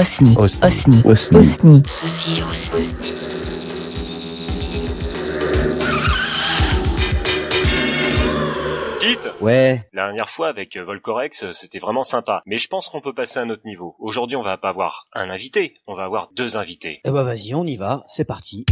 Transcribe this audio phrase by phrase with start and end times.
[0.00, 0.34] Osni.
[0.38, 0.62] Osni.
[0.64, 1.02] Osni.
[1.04, 1.40] Osni.
[1.40, 1.82] Osni.
[1.84, 2.96] Ceci.
[9.00, 9.88] Pete, Ouais.
[9.92, 12.42] la dernière fois avec euh, Volcorex, euh, c'était vraiment sympa.
[12.46, 13.96] Mais je pense qu'on peut passer à un autre niveau.
[13.98, 17.00] Aujourd'hui, on va pas avoir un invité, on va avoir deux invités.
[17.04, 18.64] Eh ben vas-y, on y va, c'est parti.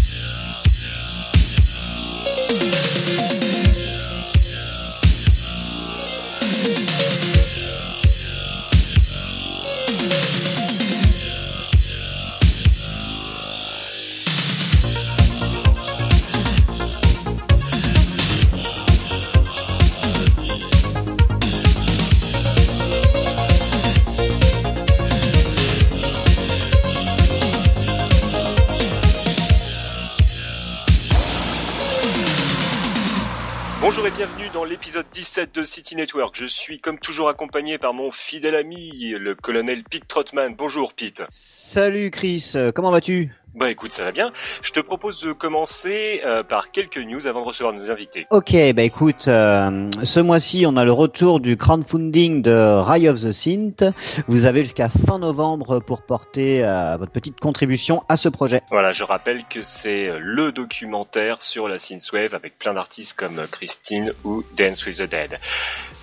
[35.47, 36.35] de City Network.
[36.37, 40.55] Je suis comme toujours accompagné par mon fidèle ami, le colonel Pete Trotman.
[40.57, 41.23] Bonjour Pete.
[41.31, 43.31] Salut Chris, euh, comment vas-tu?
[43.59, 44.31] Bah écoute, ça va bien.
[44.63, 48.25] Je te propose de commencer euh, par quelques news avant de recevoir nos invités.
[48.31, 53.21] Ok, bah écoute, euh, ce mois-ci on a le retour du crowdfunding de Rise of
[53.21, 53.83] the Synth.
[54.29, 58.63] Vous avez jusqu'à fin novembre pour porter euh, votre petite contribution à ce projet.
[58.71, 64.13] Voilà, je rappelle que c'est le documentaire sur la synthwave avec plein d'artistes comme Christine
[64.23, 65.41] ou Dance with the Dead.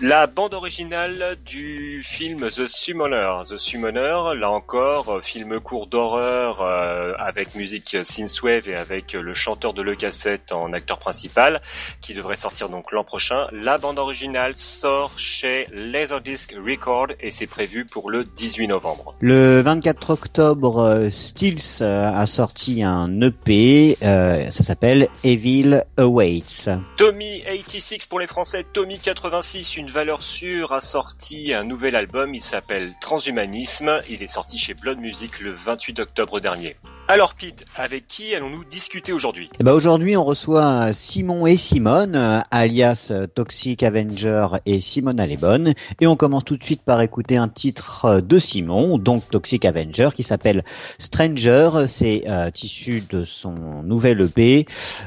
[0.01, 3.43] La bande originale du film The Summoner.
[3.49, 7.13] The Summoner, là encore, film court d'horreur euh,
[7.45, 11.61] avec musique synthwave et avec le chanteur de Le Cassette en acteur principal,
[12.01, 13.47] qui devrait sortir donc l'an prochain.
[13.51, 19.15] La bande originale sort chez Laserdisc Record et c'est prévu pour le 18 novembre.
[19.19, 26.69] Le 24 octobre, euh, Stills euh, a sorti un EP, euh, ça s'appelle Evil Awaits.
[26.97, 32.33] Tommy 86 pour les Français, Tommy 86, une valeur sûre, a sorti un nouvel album,
[32.33, 36.75] il s'appelle Transhumanisme, il est sorti chez Blood Music le 28 octobre dernier.
[37.07, 39.51] Alors Pete, avec qui allons-nous discuter aujourd'hui?
[39.59, 45.19] Eh ben aujourd'hui, on reçoit Simon et Simone, euh, alias euh, Toxic Avenger et Simone
[45.19, 45.75] Allebonne.
[46.01, 49.65] Et on commence tout de suite par écouter un titre euh, de Simon, donc Toxic
[49.65, 50.63] Avenger, qui s'appelle
[50.97, 51.85] Stranger.
[51.87, 54.65] C'est euh, issu de son nouvel EP,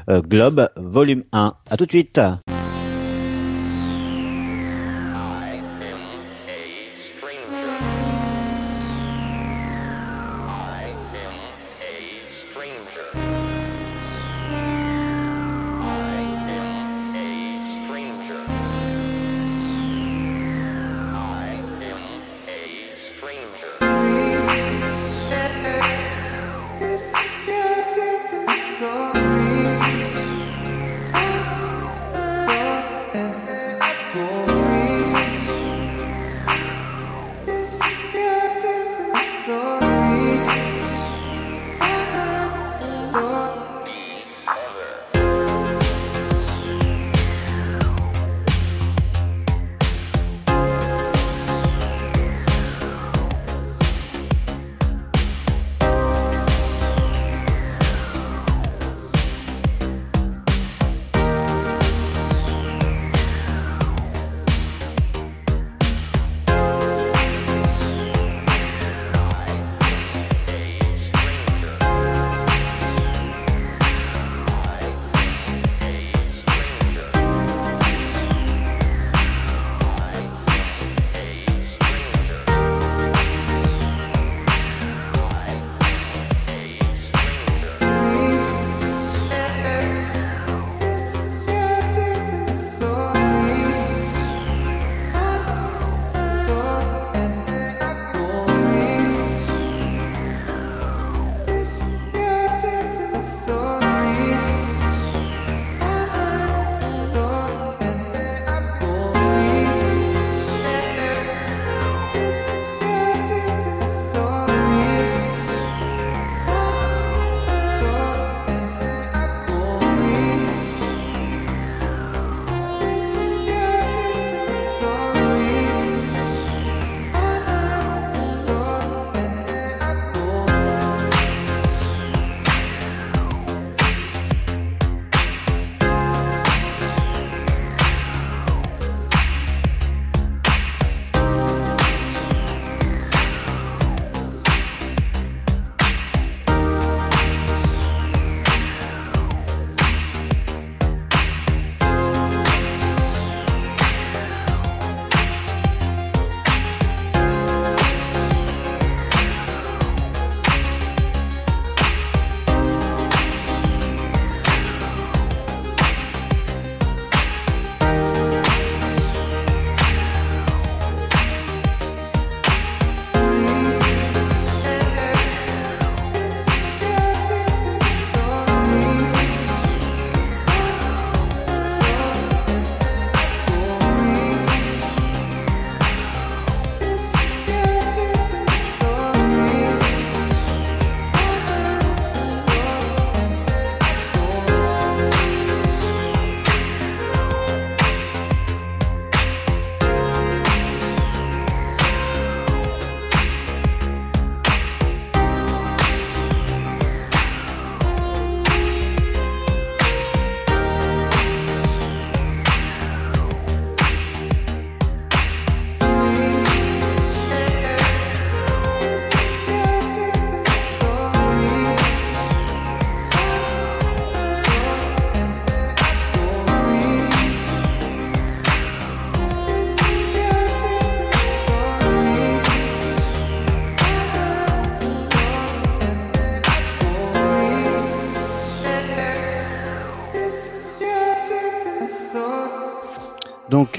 [0.09, 1.53] euh, Globe, volume 1.
[1.69, 2.21] À tout de suite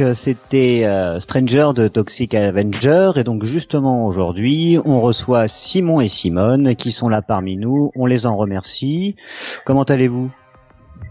[0.01, 6.09] donc c'était euh, Stranger de Toxic Avenger et donc justement aujourd'hui on reçoit Simon et
[6.09, 7.93] Simone qui sont là parmi nous.
[7.95, 9.17] On les en remercie.
[9.65, 10.31] Comment allez-vous?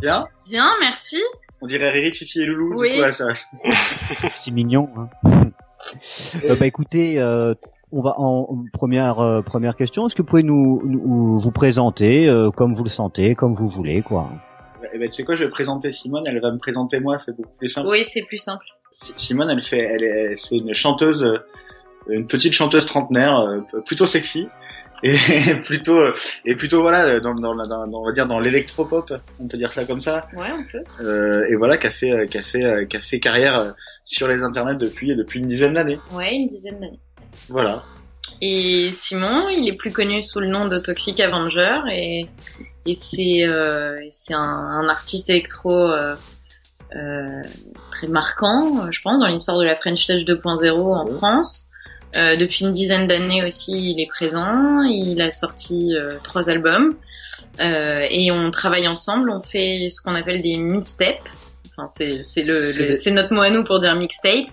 [0.02, 0.26] Bien.
[0.46, 1.18] Bien, merci.
[1.62, 2.80] On dirait Riri, Fifi et Loulou.
[2.80, 2.90] Oui.
[2.90, 3.28] Du coup, ouais, ça...
[4.32, 4.90] C'est mignon.
[5.26, 5.42] Hein
[6.44, 7.54] Euh, bah écoutez, euh,
[7.94, 10.06] on va en en première euh, première question.
[10.06, 13.70] Est-ce que vous pouvez nous, nous- vous présenter euh, comme vous le sentez, comme vous
[13.70, 14.30] voulez, quoi?
[14.94, 17.36] Eh ben, tu sais quoi, je vais présenter Simone, elle va me présenter moi, c'est
[17.36, 17.88] beaucoup plus simple.
[17.90, 18.66] Oui, c'est plus simple.
[19.02, 21.38] Si- Simone, elle fait, elle est, c'est une chanteuse, euh,
[22.10, 24.48] une petite chanteuse trentenaire, euh, plutôt sexy.
[25.02, 25.14] Et
[25.64, 26.02] plutôt,
[26.46, 29.86] et plutôt voilà, dans, dans, dans- on va dire dans l'électropop, on peut dire ça
[29.86, 30.28] comme ça.
[30.36, 30.84] Ouais, on peut.
[31.02, 33.72] Euh, et voilà, qui a fait, qui a fait, qui a fait carrière euh,
[34.04, 36.00] sur les internets depuis, depuis une dizaine d'années.
[36.12, 37.00] Ouais, une dizaine d'années.
[37.48, 37.82] Voilà.
[38.42, 42.26] Et Simon, il est plus connu sous le nom de Toxic Avenger et,
[42.86, 46.16] et c'est euh, c'est un, un artiste électro euh,
[47.92, 51.18] très marquant, euh, je pense, dans l'histoire de la French Touch 2.0 en.
[51.18, 51.66] France.
[52.18, 54.82] Euh, depuis une dizaine d'années aussi, il est présent.
[54.84, 56.96] Il a sorti euh, trois albums
[57.60, 59.30] Euh, et on travaille ensemble.
[59.30, 61.28] On fait ce qu'on appelle des mixtapes.
[61.78, 64.46] Enfin, c'est c'est le, le- des- c'est notre mot à nous pour dire mixtape,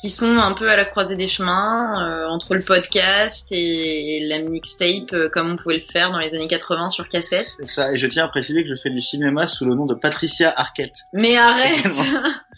[0.00, 4.38] qui sont un peu à la croisée des chemins euh, entre le podcast et la
[4.38, 7.46] mixtape, euh, comme on pouvait le faire dans les années 80 sur cassette.
[7.46, 7.92] C'est ça.
[7.92, 10.52] Et je tiens à préciser que je fais du cinéma sous le nom de Patricia
[10.56, 10.96] Arquette.
[11.12, 11.86] Mais arrête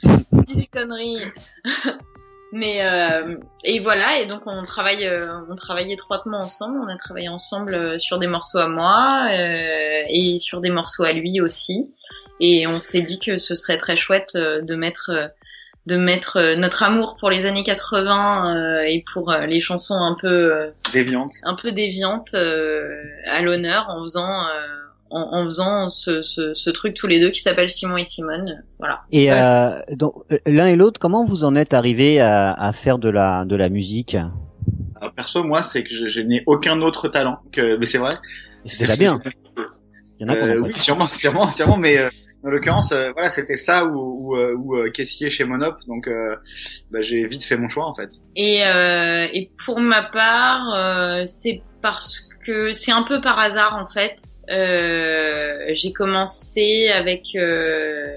[0.46, 1.18] Dis des conneries
[2.54, 6.96] Mais euh, et voilà et donc on travaille euh, on travaille étroitement ensemble on a
[6.96, 11.40] travaillé ensemble euh, sur des morceaux à moi euh, et sur des morceaux à lui
[11.40, 11.92] aussi
[12.38, 15.10] et on s'est dit que ce serait très chouette de mettre
[15.86, 19.94] de mettre euh, notre amour pour les années 80 euh, et pour euh, les chansons
[19.94, 21.32] un peu euh, Déviante.
[21.44, 22.88] un peu déviantes euh,
[23.26, 24.50] à l'honneur en faisant euh,
[25.10, 28.64] en, en faisant ce, ce, ce truc tous les deux qui s'appelle Simon et Simone
[28.78, 29.38] voilà Et Ouais.
[29.40, 30.14] euh, donc
[30.46, 33.68] l'un et l'autre, comment vous en êtes arrivés à, à faire de la de la
[33.68, 34.16] musique?
[34.96, 37.38] Alors, perso, moi, c'est que je, je n'ai aucun autre talent.
[37.52, 38.14] Que, mais c'est vrai.
[38.64, 39.20] C'est bien.
[40.18, 42.08] Il y en a Euh, oui, sûrement, sûrement, sûrement, mais euh,
[42.44, 46.36] en l'occurrence, euh, voilà, c'était ça ou, ou, caissier chez Monop, donc euh,
[46.90, 48.10] bah, j'ai vite fait mon choix en fait.
[48.36, 53.76] Et, euh, et pour ma part, euh, c'est parce que c'est un peu par hasard
[53.76, 54.16] en fait.
[54.50, 58.14] Euh, j'ai commencé avec euh,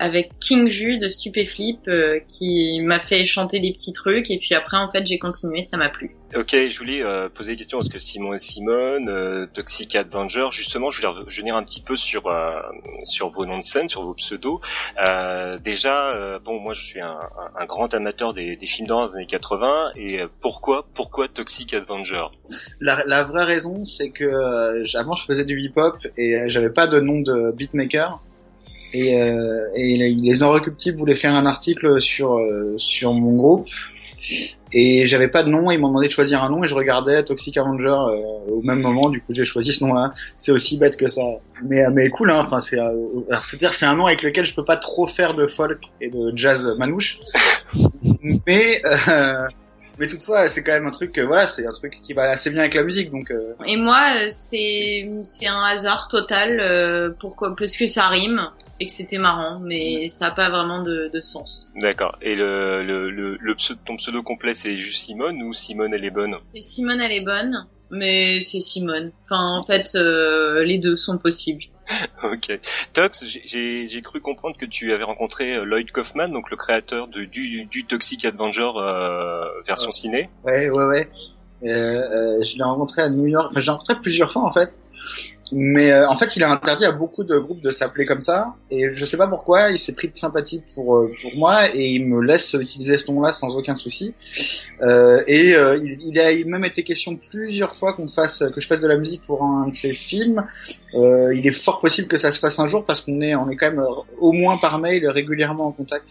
[0.00, 4.54] avec King Ju de Stupéflip euh, qui m'a fait chanter des petits trucs et puis
[4.54, 6.16] après en fait j'ai continué, ça m'a plu.
[6.36, 10.46] Ok, je voulais euh, poser une question parce que Simon et Simone, euh, Toxic Avenger,
[10.52, 12.52] justement, je voulais revenir un petit peu sur euh,
[13.02, 14.60] sur vos noms de scène, sur vos pseudos.
[15.08, 17.18] Euh, déjà, euh, bon, moi, je suis un,
[17.58, 22.26] un- grand amateur des, des films d'horreur des années 80, et pourquoi pourquoi Toxic Avenger?
[22.80, 26.86] La, la vraie raison, c'est que euh, avant je faisais du hip-hop et j'avais pas
[26.86, 28.20] de nom de beatmaker.
[28.92, 33.68] Et, euh, et les- les Inrecuptibles voulaient faire un article sur euh, sur mon groupe
[34.72, 35.70] et j'avais pas de nom.
[35.70, 38.80] Ils m'ont demandé de choisir un nom et je regardais Toxic Avenger euh, au même
[38.80, 39.08] moment.
[39.08, 40.10] Du coup, j'ai choisi ce nom-là.
[40.36, 41.22] C'est aussi bête que ça,
[41.62, 42.30] mais euh, mais cool.
[42.30, 42.40] Hein.
[42.44, 42.92] Enfin, c'est euh,
[43.30, 46.08] alors, c'est-à-dire c'est un nom avec lequel je peux pas trop faire de folk et
[46.08, 47.18] de jazz manouche.
[48.46, 49.38] mais euh,
[49.98, 52.48] mais toutefois, c'est quand même un truc, euh, voilà, c'est un truc qui va assez
[52.50, 57.10] bien avec la musique, donc euh, Et moi, euh, c'est c'est un hasard total euh,
[57.20, 58.40] pourquoi parce que ça rime
[58.80, 61.68] et que c'était marrant, mais ça a pas vraiment de, de sens.
[61.76, 62.16] D'accord.
[62.22, 66.04] Et le, le, le, le pseudo, ton pseudo complet, c'est juste Simone ou Simone elle
[66.04, 66.36] est bonne?
[66.46, 69.12] C'est Simone, elle est bonne, mais c'est Simone.
[69.24, 71.62] Enfin, en fait, euh, les deux sont possibles.
[72.22, 72.58] Ok.
[72.92, 77.24] Tox, j'ai- cru comprendre que tu avais rencontré euh, Lloyd Kaufman, donc le créateur de,
[77.24, 80.30] du, du Toxic Avenger euh, version ciné.
[80.44, 81.08] ouais, ouais, ouais.
[81.64, 84.52] Euh, euh, je l'ai rencontré à New York, enfin, je l'ai rencontré plusieurs fois en
[84.52, 84.80] fait.
[85.52, 88.54] Mais euh, en fait, il a interdit à beaucoup de groupes de s'appeler comme ça,
[88.70, 89.70] et je sais pas pourquoi.
[89.70, 93.10] Il s'est pris de sympathie pour euh, pour moi et il me laisse utiliser ce
[93.10, 94.14] nom-là sans aucun souci.
[94.82, 98.66] Euh, et euh, il, il a même été question plusieurs fois qu'on fasse que je
[98.66, 100.44] fasse de la musique pour un de ses films.
[100.94, 103.50] Euh, il est fort possible que ça se fasse un jour parce qu'on est on
[103.50, 103.84] est quand même
[104.18, 106.10] au moins par mail régulièrement en contact.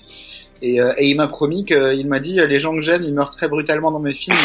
[0.62, 3.48] Et, et il m'a promis qu'il m'a dit les gens que j'aime ils meurent très
[3.48, 4.36] brutalement dans mes films.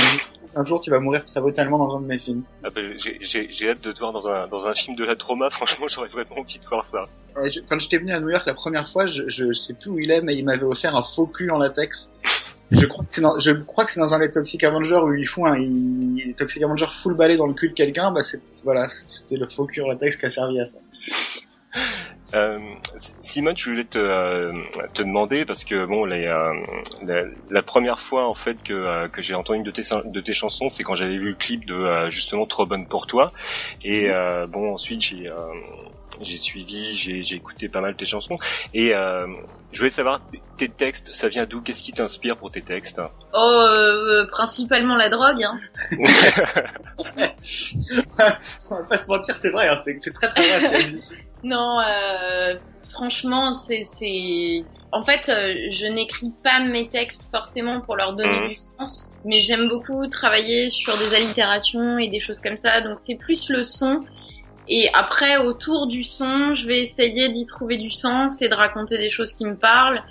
[0.57, 2.43] Un jour tu vas mourir très brutalement dans un de mes films.
[2.63, 5.51] Ah bah, j'ai- hâte de te voir dans un, dans un film de la trauma.
[5.51, 7.01] Franchement, j'aurais vraiment envie de voir ça.
[7.37, 9.91] Euh, je- Quand j'étais venu à New York la première fois, je, je sais plus
[9.91, 12.13] où il est, mais il m'avait offert un faux cul en latex.
[12.71, 15.13] Je crois que c'est dans, je crois que c'est dans un des Toxic Avengers où
[15.15, 18.41] ils font un, ils, Toxic Avenger full balai dans le cul de quelqu'un, bah c'est,
[18.65, 20.79] voilà, c'était le faux cul en latex qui a servi à ça.
[22.35, 22.59] Euh,
[23.21, 24.53] Simone, je voulais te, euh,
[24.93, 26.53] te demander parce que bon, les, euh,
[27.03, 30.21] la, la première fois en fait que, euh, que j'ai entendu une de tes, de
[30.21, 33.33] tes chansons, c'est quand j'avais vu le clip de euh, justement Trop bonne pour toi.
[33.83, 35.35] Et euh, bon, ensuite j'ai euh,
[36.21, 38.39] j'ai suivi, j'ai écouté pas mal tes chansons.
[38.73, 39.27] Et euh,
[39.73, 40.21] je voulais savoir,
[40.57, 41.61] tes textes, ça vient d'où?
[41.61, 43.01] Qu'est-ce qui t'inspire pour tes textes?
[43.33, 45.43] Oh, euh, principalement la drogue.
[45.43, 45.59] Hein.
[48.71, 50.93] On va pas se mentir, c'est vrai, hein, c'est très très vrai.
[51.45, 58.15] Non, euh, franchement, c'est, en fait, euh, je n'écris pas mes textes forcément pour leur
[58.15, 58.49] donner mmh.
[58.49, 62.81] du sens, mais j'aime beaucoup travailler sur des allitérations et des choses comme ça.
[62.81, 64.01] Donc c'est plus le son.
[64.69, 68.97] Et après, autour du son, je vais essayer d'y trouver du sens et de raconter
[68.97, 70.03] des choses qui me parlent.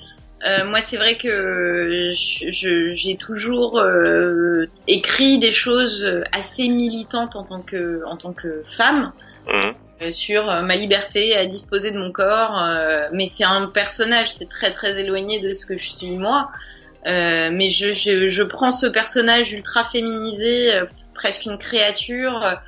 [0.45, 7.61] Euh, moi, c'est vrai que j'ai toujours euh, écrit des choses assez militantes en tant
[7.61, 9.13] que en tant que femme.
[9.47, 9.71] Mmh.
[10.01, 12.59] Euh, sur euh, ma liberté à disposer de mon corps.
[12.59, 16.49] Euh, mais c'est un personnage, c'est très très éloigné de ce que je suis moi.
[17.05, 20.71] mais je, je, je, prends ce personnage ultra féminisé,
[21.13, 22.59] presque une créature,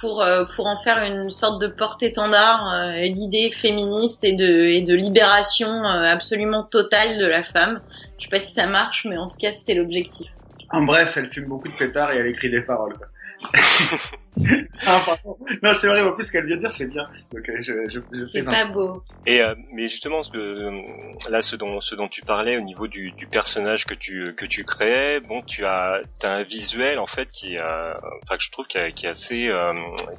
[0.00, 0.24] pour
[0.54, 2.62] pour en faire une sorte de porte-étendard
[3.10, 7.80] d'idées féministes et de et de libération absolument totale de la femme.
[8.18, 10.28] Je sais pas si ça marche, mais en tout cas c'était l'objectif.
[10.72, 12.92] En bref, elle fume beaucoup de pétards et elle écrit des paroles.
[14.86, 15.16] ah,
[15.62, 17.08] non, c'est vrai, en plus, ce qu'elle vient de dire, c'est bien.
[17.32, 19.02] Donc, euh, je, je, c'est pas beau.
[19.26, 22.86] Et, euh, mais justement, ce que, là, ce dont, ce dont tu parlais au niveau
[22.86, 27.06] du, du personnage que tu, que tu créais, bon, tu as, as un visuel, en
[27.06, 29.72] fait, qui, euh, enfin, que je trouve qui, qui est assez, euh,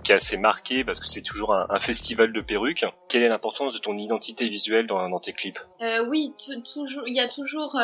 [0.04, 2.86] qui est assez marqué parce que c'est toujours un, un, festival de perruques.
[3.08, 5.60] Quelle est l'importance de ton identité visuelle dans, dans tes clips?
[5.82, 6.34] Euh, oui,
[6.74, 7.76] toujours, il y a toujours,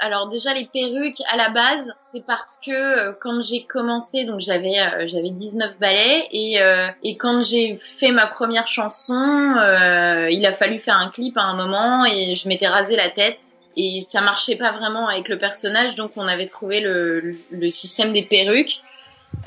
[0.00, 4.75] alors déjà, les perruques, à la base, c'est parce que quand j'ai commencé, donc j'avais
[4.75, 4.75] euh,
[5.06, 10.52] j'avais 19 ballets et euh, et quand j'ai fait ma première chanson, euh, il a
[10.52, 13.42] fallu faire un clip à un moment et je m'étais rasé la tête
[13.76, 17.36] et ça marchait pas vraiment avec le personnage donc on avait trouvé le,
[17.70, 18.80] système des perruques.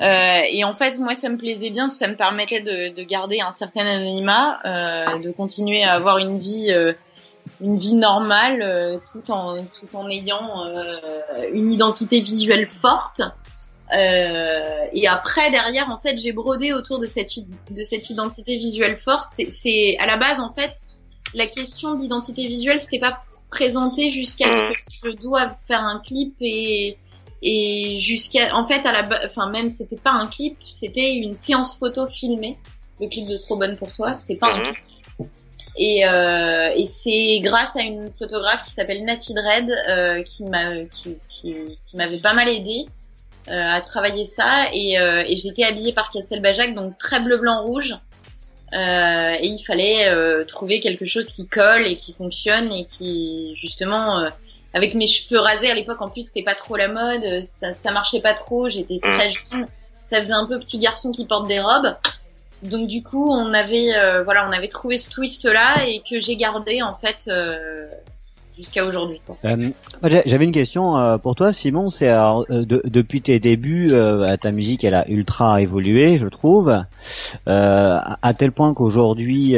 [0.00, 3.40] Euh, et en fait moi ça me plaisait bien ça me permettait de, de garder
[3.40, 6.72] un certain anonymat euh, de continuer à avoir une vie
[7.60, 10.64] une vie normale tout en tout en ayant
[11.52, 13.22] une identité visuelle forte
[13.92, 17.30] euh, et après, derrière, en fait, j'ai brodé autour de cette,
[17.70, 19.28] de cette identité visuelle forte.
[19.30, 20.72] C'est à la base, en fait,
[21.34, 26.34] la question d'identité visuelle, c'était pas présenté jusqu'à ce que je doive faire un clip
[26.40, 26.96] et
[27.42, 31.78] et jusqu'à en fait à la enfin même c'était pas un clip c'était une séance
[31.78, 32.58] photo filmée
[33.00, 34.74] le clip de trop bonne pour toi c'était pas un mhm.
[34.74, 35.28] clip
[35.76, 40.84] et, euh, et c'est grâce à une photographe qui s'appelle Natty Dread euh, qui m'a
[40.92, 42.99] qui, qui, qui m'avait pas mal aidé euh,
[43.48, 44.66] à travailler ça.
[44.72, 47.94] Et, euh, et j'étais habillée par Castelbajac donc très bleu blanc rouge.
[48.72, 50.08] Euh, et il fallait
[50.46, 54.28] trouver quelque chose qui colle et qui fonctionne et qui justement
[54.74, 57.42] avec mes cheveux rasés à l'époque en plus c'était pas trop la mode.
[57.42, 58.68] Ça, ça marchait pas trop.
[58.68, 59.66] J'étais très jeune.
[60.04, 61.96] Ça faisait un peu petit garçon qui porte des robes.
[62.62, 63.90] Donc du coup on avait
[64.22, 67.28] voilà on avait trouvé ce twist là et que j'ai gardé en fait
[68.60, 69.20] jusqu'à aujourd'hui.
[69.44, 69.70] Euh,
[70.26, 71.90] J'avais une question euh, pour toi, Simon.
[71.90, 76.74] C'est euh, depuis tes débuts, euh, ta musique, elle a ultra évolué, je trouve,
[77.46, 79.56] à tel point qu'aujourd'hui,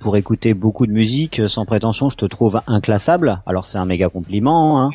[0.00, 3.42] pour écouter beaucoup de musique, sans prétention, je te trouve inclassable.
[3.46, 4.82] Alors c'est un méga compliment.
[4.82, 4.90] Hein.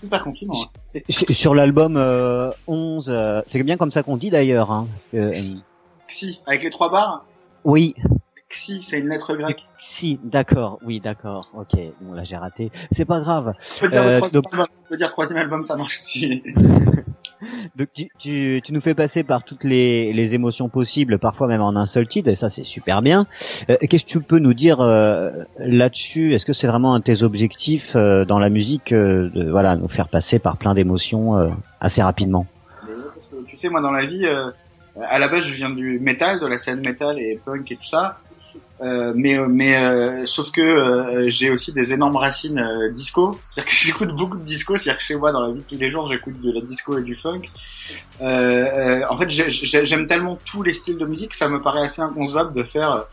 [0.00, 0.54] super compliment.
[0.94, 1.00] Hein.
[1.08, 1.96] Sur l'album
[2.66, 4.72] 11, c'est bien comme ça qu'on dit d'ailleurs.
[4.72, 4.88] Hein,
[6.08, 7.24] si, avec les trois barres.
[7.64, 7.94] Oui.
[8.50, 9.66] Xi, c'est une lettre grecque.
[9.78, 11.78] Xi, d'accord, oui, d'accord, ok.
[12.00, 12.70] Bon, là, j'ai raté.
[12.92, 13.52] C'est pas grave.
[13.76, 14.52] Je peux dire, euh, troisième, donc...
[14.54, 16.42] album, dire troisième album, ça marche aussi.
[17.76, 21.60] donc, tu, tu, tu, nous fais passer par toutes les, les émotions possibles, parfois même
[21.60, 23.26] en un seul titre, et ça, c'est super bien.
[23.68, 26.34] Euh, Qu'est-ce que tu peux nous dire euh, là-dessus?
[26.34, 29.76] Est-ce que c'est vraiment un de tes objectifs euh, dans la musique, euh, de voilà,
[29.76, 32.46] nous faire passer par plein d'émotions assez rapidement?
[33.46, 34.26] Tu sais, moi, dans la vie,
[34.96, 37.84] à la base, je viens du métal, de la scène métal et punk et tout
[37.84, 38.20] ça.
[38.80, 42.64] Euh, mais mais euh, sauf que euh, j'ai aussi des énormes racines
[42.94, 45.64] disco, c'est-à-dire que j'écoute beaucoup de disco, c'est-à-dire que chez moi dans la vie de
[45.64, 47.42] tous les jours j'écoute de la disco et du funk.
[48.20, 52.62] en fait j'aime tellement tous les styles de musique, ça me paraît assez inconcevable de
[52.62, 53.06] faire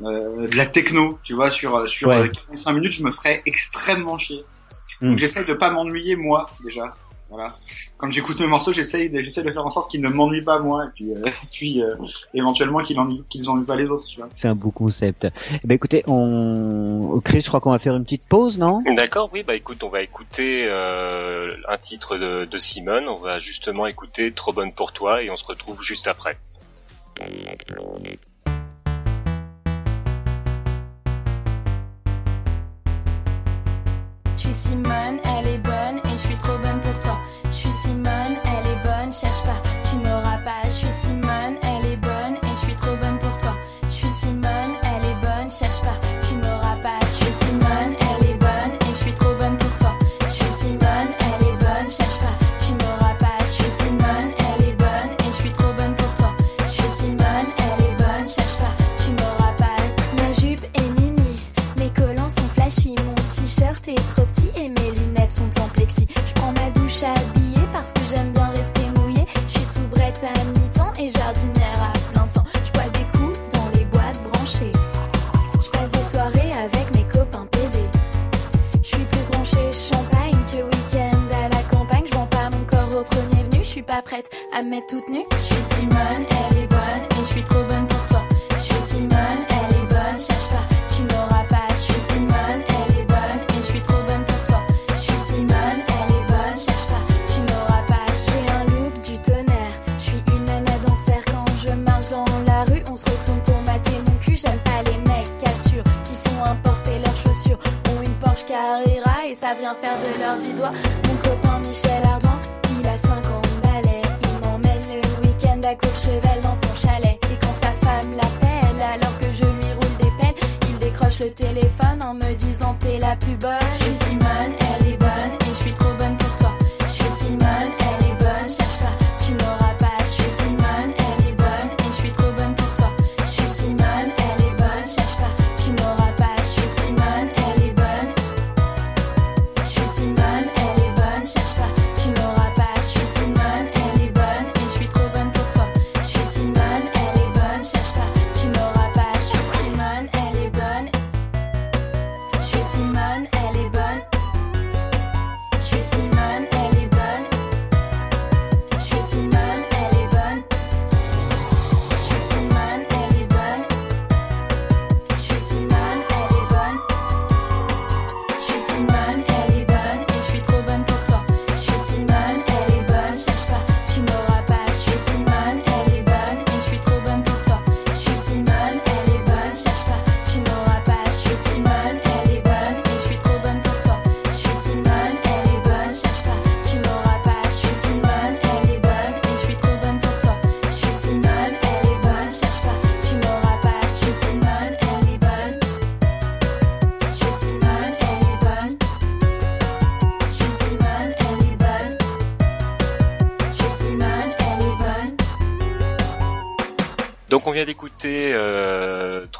[0.00, 2.12] de la techno, tu vois, sur sur
[2.54, 4.42] 5 minutes je me ferais extrêmement chier.
[5.00, 5.18] Donc hmm.
[5.18, 6.94] j'essaye de pas m'ennuyer moi déjà.
[7.34, 7.56] Voilà.
[7.96, 10.60] Quand j'écoute mes morceaux, j'essaye de, j'essaie de faire en sorte qu'ils ne m'ennuient pas
[10.60, 11.96] moi, et puis, euh, puis euh,
[12.32, 14.06] éventuellement qu'ils ennuient, qu'ils ennuient pas les autres.
[14.06, 14.28] Tu vois.
[14.36, 15.26] C'est un beau concept.
[15.50, 18.82] Eh ben écoutez, on, Chris, je crois qu'on va faire une petite pause, non?
[18.96, 19.42] D'accord, oui.
[19.42, 23.08] Bah écoute, on va écouter euh, un titre de, de Simone.
[23.08, 26.38] On va justement écouter Trop bonne pour toi, et on se retrouve juste après.
[34.36, 36.03] Je suis Simone, elle est bonne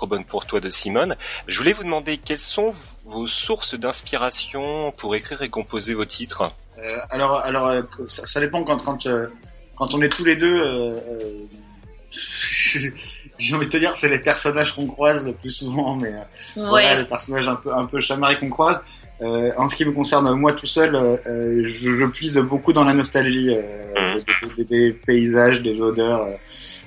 [0.04, 1.16] Trop bonne pour toi de Simone.
[1.48, 2.74] Je voulais vous demander quelles sont
[3.06, 6.52] vos sources d'inspiration pour écrire et composer vos titres?
[6.78, 9.28] Euh, alors, alors euh, ça, ça dépend quand quand euh,
[9.76, 10.60] quand on est tous les deux.
[10.60, 11.30] Euh, euh,
[13.38, 16.66] J'ai envie de te dire, c'est les personnages qu'on croise le plus souvent, mais euh,
[16.68, 18.80] voilà, les personnages un peu un peu chamarrés qu'on croise.
[19.22, 22.92] Euh, en ce qui me concerne, moi tout seul, je, je puise beaucoup dans la
[22.92, 24.20] nostalgie euh,
[24.56, 26.32] des, des- des paysages, des odeurs, euh,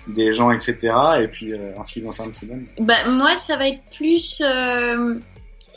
[0.08, 0.78] des gens, etc.
[1.22, 5.16] Et puis euh, qui me concerne Simone, Bah, moi, ça va être plus euh,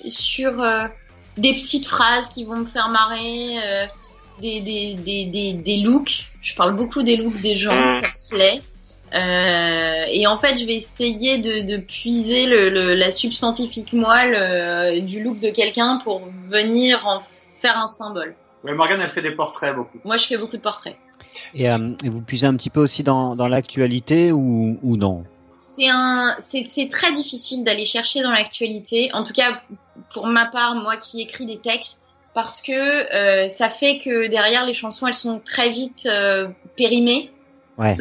[0.07, 0.87] sur euh,
[1.37, 3.87] des petites phrases qui vont me faire marrer, euh,
[4.41, 6.27] des, des, des, des, des looks.
[6.43, 8.03] Je parle beaucoup des looks des gens, Mm.
[8.05, 8.63] ça me plaît.
[9.13, 14.37] Euh, et en fait, je vais essayer de, de puiser le, le- la substantifique moelle
[14.39, 17.21] euh, du look de quelqu'un pour venir en
[17.61, 18.35] faire un symbole.
[18.65, 19.99] ouais, Morgane, elle fait des portraits beaucoup.
[20.05, 20.97] Moi, je fais beaucoup de portraits.
[21.55, 25.25] Et, euh, et vous puisez un petit peu aussi dans, dans l'actualité ou, ou non
[25.61, 29.11] C'est un, c'est, c'est très difficile d'aller chercher dans l'actualité.
[29.13, 29.61] En tout cas,
[30.13, 34.65] pour ma part, moi qui écris des textes, parce que euh, ça fait que derrière
[34.65, 37.33] les chansons, elles sont très vite euh, périmées.
[37.79, 37.97] Ouais.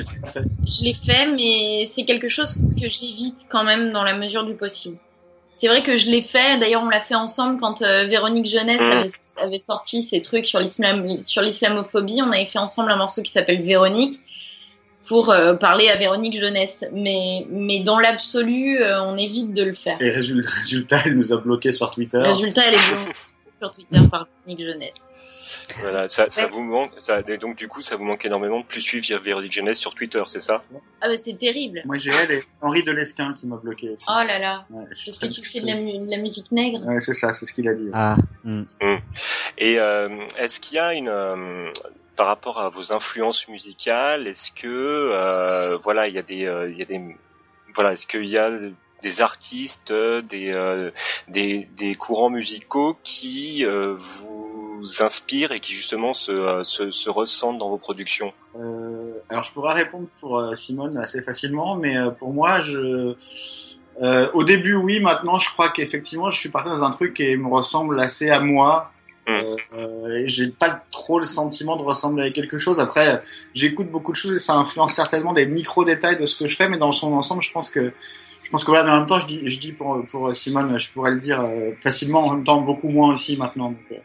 [0.68, 4.56] Je l'ai fait, mais c'est quelque chose que j'évite quand même dans la mesure du
[4.56, 4.98] possible.
[5.60, 6.58] C'est vrai que je l'ai fait.
[6.58, 8.92] D'ailleurs, on l'a fait ensemble quand euh, Véronique Jeunesse Mm.
[8.92, 9.10] avait,
[9.48, 12.22] avait sorti ses trucs sur l'islam, sur l'islamophobie.
[12.24, 14.20] On avait fait ensemble un morceau qui s'appelle Véronique
[15.08, 16.86] pour euh, parler à Véronique Jeunesse.
[16.94, 19.98] Mais, mais dans l'absolu, euh, on évite de le faire.
[20.02, 22.20] Et résul- résultat, elle nous a bloqué sur Twitter.
[22.20, 22.78] Résultat, elle est
[23.60, 25.16] sur Twitter par Véronique Jeunesse.
[25.82, 26.92] Voilà, ça, ça vous manque.
[27.00, 29.94] Ça, et donc du coup, ça vous manque énormément de plus suivre Véronique Jeunesse sur
[29.96, 30.64] Twitter, c'est ça?
[31.02, 31.82] Ah bah c'est terrible.
[31.86, 33.90] Moi, j'ai elle et Henri Delesquin qui m'a bloqué.
[33.90, 34.06] aussi.
[34.08, 34.66] Oh là là.
[34.70, 36.86] Ouais, je Parce que tu pas fais de la, mu- de la musique nègre.
[36.86, 37.90] Ouais, c'est ça, c'est ce qu'il a dit.
[37.94, 38.64] Ah, hmm.
[39.58, 41.72] Et euh, est-ce qu'il y a une euh,
[42.16, 46.70] par rapport à vos influences musicales, est-ce que euh, voilà, il y a des euh,
[46.70, 47.02] il y a des
[47.74, 48.52] voilà, est-ce qu'il y a
[49.02, 50.92] des artistes, des euh,
[51.28, 57.10] des, des courants musicaux qui euh, vous inspirent et qui justement se, euh, se se
[57.10, 61.96] ressentent dans vos productions Euh, alors, je pourrais répondre pour euh, Simone assez facilement, mais
[61.96, 63.14] euh, pour moi, je...
[64.02, 65.00] Euh, au début, oui.
[65.00, 68.40] Maintenant, je crois qu'effectivement, je suis parti dans un truc qui me ressemble assez à
[68.40, 68.92] moi.
[69.28, 69.32] Mm.
[69.32, 72.80] Euh, euh, j'ai pas trop le sentiment de ressembler à quelque chose.
[72.80, 73.18] Après, euh,
[73.54, 76.56] j'écoute beaucoup de choses et ça influence certainement des micro détails de ce que je
[76.56, 77.92] fais, mais dans son ensemble, je pense que
[78.50, 78.84] je pense que voilà.
[78.84, 81.40] Mais en même temps, je dis, je dis pour pour Simone, je pourrais le dire
[81.40, 82.26] euh, facilement.
[82.26, 83.70] En même temps, beaucoup moins aussi maintenant.
[83.70, 83.96] Donc, euh,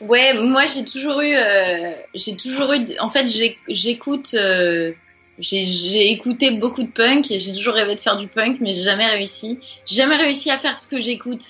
[0.00, 3.26] Ouais, moi j'ai toujours eu, euh, j'ai toujours eu, en fait
[3.68, 4.92] j'écoute euh,
[5.38, 8.84] J'ai écouté beaucoup de punk et j'ai toujours rêvé de faire du punk, mais j'ai
[8.84, 9.58] jamais réussi.
[9.84, 11.42] J'ai jamais réussi à faire ce que j'écoute.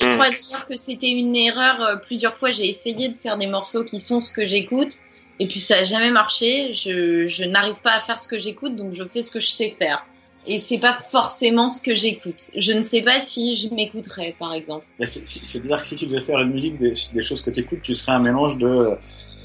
[0.00, 0.12] Je Mm.
[0.14, 2.00] crois dire que c'était une erreur.
[2.06, 4.92] Plusieurs fois, j'ai essayé de faire des morceaux qui sont ce que j'écoute,
[5.40, 6.72] et puis ça a jamais marché.
[6.72, 9.48] Je, je n'arrive pas à faire ce que j'écoute, donc je fais ce que je
[9.48, 10.06] sais faire.
[10.50, 12.50] Et c'est pas forcément ce que j'écoute.
[12.56, 14.86] Je ne sais pas si je m'écouterais, par exemple.
[14.98, 17.94] C'est-à-dire que si tu devais faire une musique des, des choses que tu écoutes, tu
[17.94, 18.96] serais un mélange de,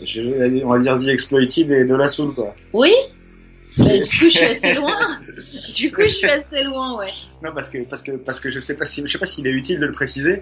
[0.01, 2.55] je on va dire The Exploited et de la soul, quoi.
[2.71, 2.93] Oui.
[3.79, 5.19] Bah, du coup, je suis assez loin.
[5.75, 7.07] Du coup, je suis assez loin, ouais.
[7.43, 9.45] Non, parce que, parce que, parce que je sais pas si, je sais pas s'il
[9.45, 10.41] est utile de le préciser,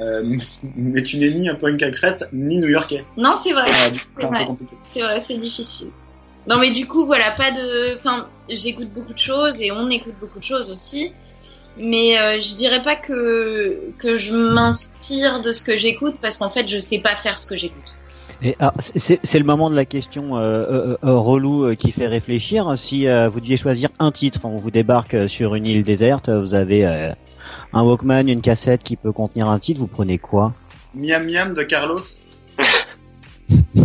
[0.00, 0.22] euh,
[0.76, 3.04] mais tu n'es ni un punk à crête, ni new-yorkais.
[3.16, 3.66] Non, c'est vrai.
[4.46, 4.76] Compliqué.
[4.82, 5.88] C'est vrai, c'est difficile.
[6.48, 7.96] Non, mais du coup, voilà, pas de.
[7.96, 11.12] Enfin, j'écoute beaucoup de choses et on écoute beaucoup de choses aussi.
[11.76, 16.50] Mais euh, je dirais pas que que je m'inspire de ce que j'écoute parce qu'en
[16.50, 17.94] fait, je sais pas faire ce que j'écoute.
[18.42, 21.92] Et ah, c'est c'est le moment de la question euh, euh, euh, relou euh, qui
[21.92, 22.74] fait réfléchir.
[22.78, 26.54] Si euh, vous deviez choisir un titre, on vous débarque sur une île déserte, vous
[26.54, 27.10] avez euh,
[27.72, 30.52] un Walkman, une cassette qui peut contenir un titre, vous prenez quoi?
[30.94, 32.02] Miam Miam de Carlos,
[33.74, 33.84] Bonne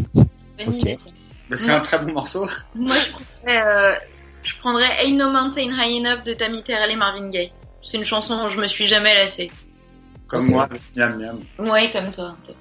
[0.67, 0.75] Ok.
[0.79, 1.09] idée, ça.
[1.49, 2.47] Bah, c'est un très bon morceau.
[2.75, 3.95] Moi, je prendrais, euh,
[4.43, 7.51] je prendrais Ain't No Mountain High Enough de Tammy Terrell et Marvin Gaye.
[7.81, 9.51] C'est une chanson dont je me suis jamais lassée.
[10.27, 11.39] Comme moi, Miam Miam.
[11.57, 12.25] Ouais, comme toi.
[12.25, 12.53] un peu.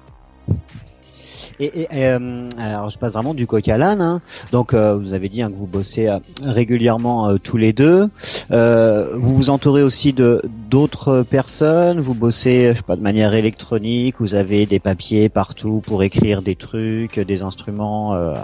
[1.59, 4.01] Et, et, euh, alors je passe vraiment du coq à l'âne.
[4.01, 4.21] hein.
[4.51, 8.09] Donc euh, vous avez dit hein, que vous bossez euh, régulièrement euh, tous les deux.
[8.51, 11.99] Euh, vous vous entourez aussi de d'autres personnes?
[11.99, 14.15] Vous bossez, je sais pas, de manière électronique?
[14.19, 18.35] Vous avez des papiers partout pour écrire des trucs, des instruments, euh,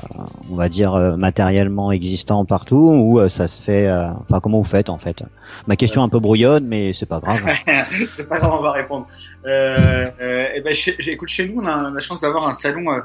[0.52, 2.76] on va dire euh, matériellement existants partout?
[2.76, 3.88] Ou euh, ça se fait.
[3.88, 5.24] euh, Enfin comment vous faites en fait?
[5.68, 7.40] Ma question est un peu brouillonne, mais c'est pas grave.
[8.14, 9.08] c'est pas grave, on va répondre.
[9.46, 12.92] Euh, euh, et ben, chez, écoute, chez nous, on a la chance d'avoir un salon
[12.92, 13.00] euh,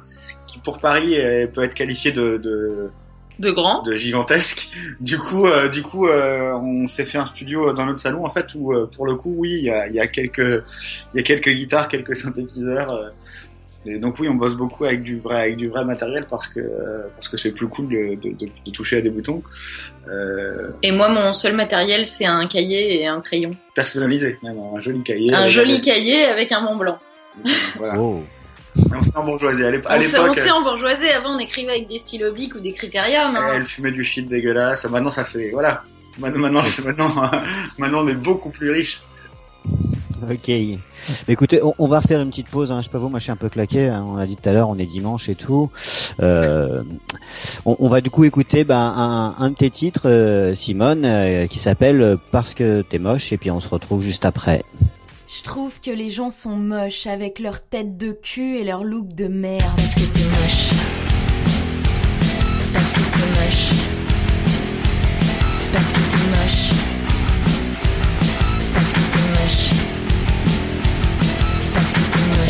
[0.46, 2.90] qui, pour Paris, euh, peut être qualifié de, de,
[3.38, 3.82] De grand.
[3.82, 4.70] de gigantesque.
[5.00, 8.30] Du coup, euh, du coup, euh, on s'est fait un studio dans notre salon, en
[8.30, 10.38] fait, où, euh, pour le coup, oui, il y a, il y a quelques,
[11.14, 13.12] il y a quelques guitares, quelques synthétiseurs.
[13.86, 16.60] Et donc oui, on bosse beaucoup avec du vrai, avec du vrai matériel parce que
[16.60, 19.42] euh, parce que c'est plus cool de, de, de, de toucher à des boutons
[20.08, 23.52] euh, Et moi, mon seul matériel, c'est un cahier et un crayon.
[23.74, 25.32] personnalisés, même un joli cahier.
[25.32, 26.98] Un joli cahier avec un Mont Blanc.
[27.76, 27.98] Voilà.
[27.98, 28.22] Oh.
[28.94, 29.64] On s'est embourgeoisé.
[29.66, 31.10] À l'ép- à On s'est- l'époque, embourgeoisé.
[31.12, 33.34] Avant, on écrivait avec des stylos bic ou des critériums.
[33.36, 33.52] hein.
[33.56, 34.84] elle fumait du shit dégueulasse.
[34.88, 35.82] Maintenant, ça c'est voilà.
[36.18, 36.62] Maintenant, maintenant,
[37.78, 39.00] maintenant, on est beaucoup plus riche.
[40.30, 40.48] Ok.
[40.48, 40.78] Mais
[41.28, 42.70] écoutez, on, on va faire une petite pause.
[42.72, 42.78] Hein.
[42.80, 43.88] Je sais pas vous, moi je suis un peu claqué.
[43.88, 44.04] hein.
[44.06, 45.70] On a dit tout à l'heure, on est dimanche et tout.
[46.20, 46.82] Euh,
[47.64, 51.46] on, on va du coup écouter ben, un, un de tes titres, euh, Simone, euh,
[51.46, 53.32] qui s'appelle Parce que t'es moche.
[53.32, 54.62] Et puis on se retrouve juste après.
[55.32, 59.08] Je trouve que les gens sont moches avec leur tête de cul et leur look
[59.14, 59.62] de merde.
[59.76, 60.70] Parce que t'es moche.
[62.72, 63.70] Parce que t'es moche.
[65.72, 66.79] Parce que t'es moche.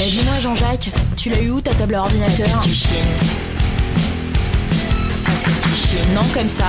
[0.03, 2.97] Eh, dis-moi, Jean-Jacques, tu l'as eu où ta table à ordinateur Parce que tu chines.
[5.25, 6.15] Parce que tu chines.
[6.15, 6.65] Non, comme ça.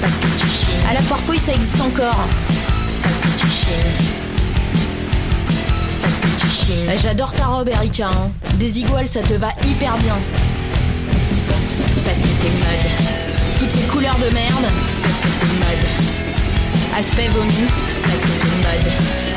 [0.00, 0.86] Parce que tu chines.
[0.90, 2.18] À la foire fouille, ça existe encore.
[3.02, 4.10] Parce que tu chines.
[6.02, 6.90] Parce que tu chines.
[6.92, 8.08] Eh, J'adore ta robe, Erika.
[8.08, 8.30] hein.
[8.54, 10.16] Des iguales, ça te va hyper bien.
[12.04, 13.58] Parce que t'es mode.
[13.60, 14.66] Toutes ces couleurs de merde.
[15.02, 16.98] Parce que t'es mode.
[16.98, 17.52] Aspect vomi.
[18.02, 19.27] Parce que t'es mode.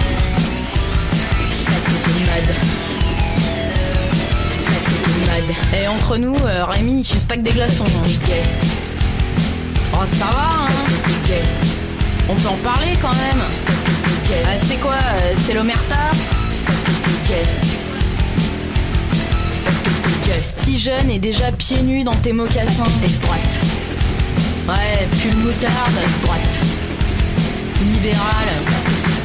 [5.74, 7.86] Et entre nous, euh, Rémi, il suce pas que des glaçons.
[7.86, 8.10] Hein.
[9.94, 10.70] Oh, ça va, hein.
[12.30, 13.42] On peut en parler quand même.
[14.46, 16.12] Ah, c'est quoi euh, C'est l'omerta?
[20.46, 22.84] Si jeune et déjà pieds nus dans tes mocassins.
[24.68, 25.94] Ouais, pull moutarde.
[26.22, 26.60] droite.
[27.82, 28.48] Libéral.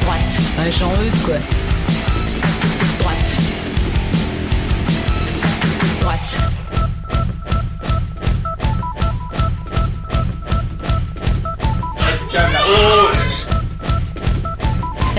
[0.01, 0.39] Droite.
[0.59, 1.35] Ouais, j'en veux quoi.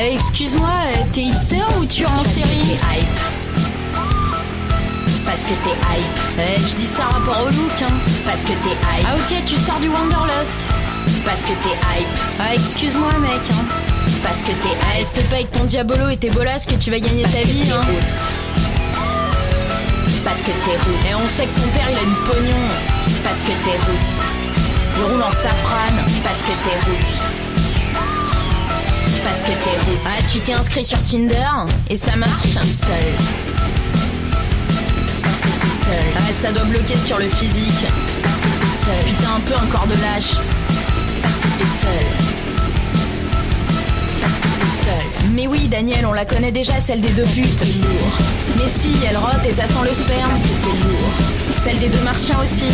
[0.01, 0.69] Eh, excuse-moi,
[1.13, 3.19] t'es hipster ou tu es en série T'es hype.
[5.25, 6.19] Parce que t'es hype.
[6.39, 7.95] Eh, je dis ça rapport au look, hein.
[8.25, 9.07] Parce que t'es hype.
[9.07, 10.65] Ah ok, tu sors du Wanderlust.
[11.25, 12.09] Parce que t'es hype.
[12.39, 13.88] Ah, excuse-moi, mec, hein.
[14.23, 14.77] Parce que t'es.
[14.99, 17.81] Eh, pas avec ton diabolo et tes bolas que tu vas gagner ta vie, hein.
[20.25, 21.11] Parce que t'es roots.
[21.11, 22.69] Et on sait que ton père, il a une pognon.
[23.25, 24.25] Parce que t'es roots.
[24.97, 26.05] Il roule en safrane.
[26.25, 27.23] Parce que t'es roots.
[29.25, 30.01] Parce que t'es roots.
[30.05, 31.35] Ah, tu t'es inscrit sur Tinder
[31.89, 32.63] et ça marche seul.
[35.23, 36.07] Parce que t'es seul.
[36.17, 37.87] Ah, ça doit bloquer sur le physique.
[38.23, 39.15] Parce que t'es seul.
[39.21, 40.03] T'as un peu un corps de lâche.
[40.03, 40.35] lâche.
[41.23, 42.38] Parce que t'es seul.
[45.35, 47.63] Mais oui, Daniel, on la connaît déjà, celle des deux putes.
[48.57, 50.31] Mais si, elle rote et ça sent le sperme.
[50.31, 51.13] Parce que t'es lourd.
[51.65, 52.67] Celle des deux martiens aussi.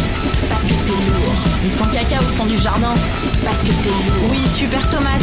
[0.48, 1.35] Parce que t'es lourd.
[1.64, 2.94] Ils font caca au fond du jardin.
[3.44, 4.31] Parce que t'es lourd.
[4.31, 5.20] Oui, super tomate.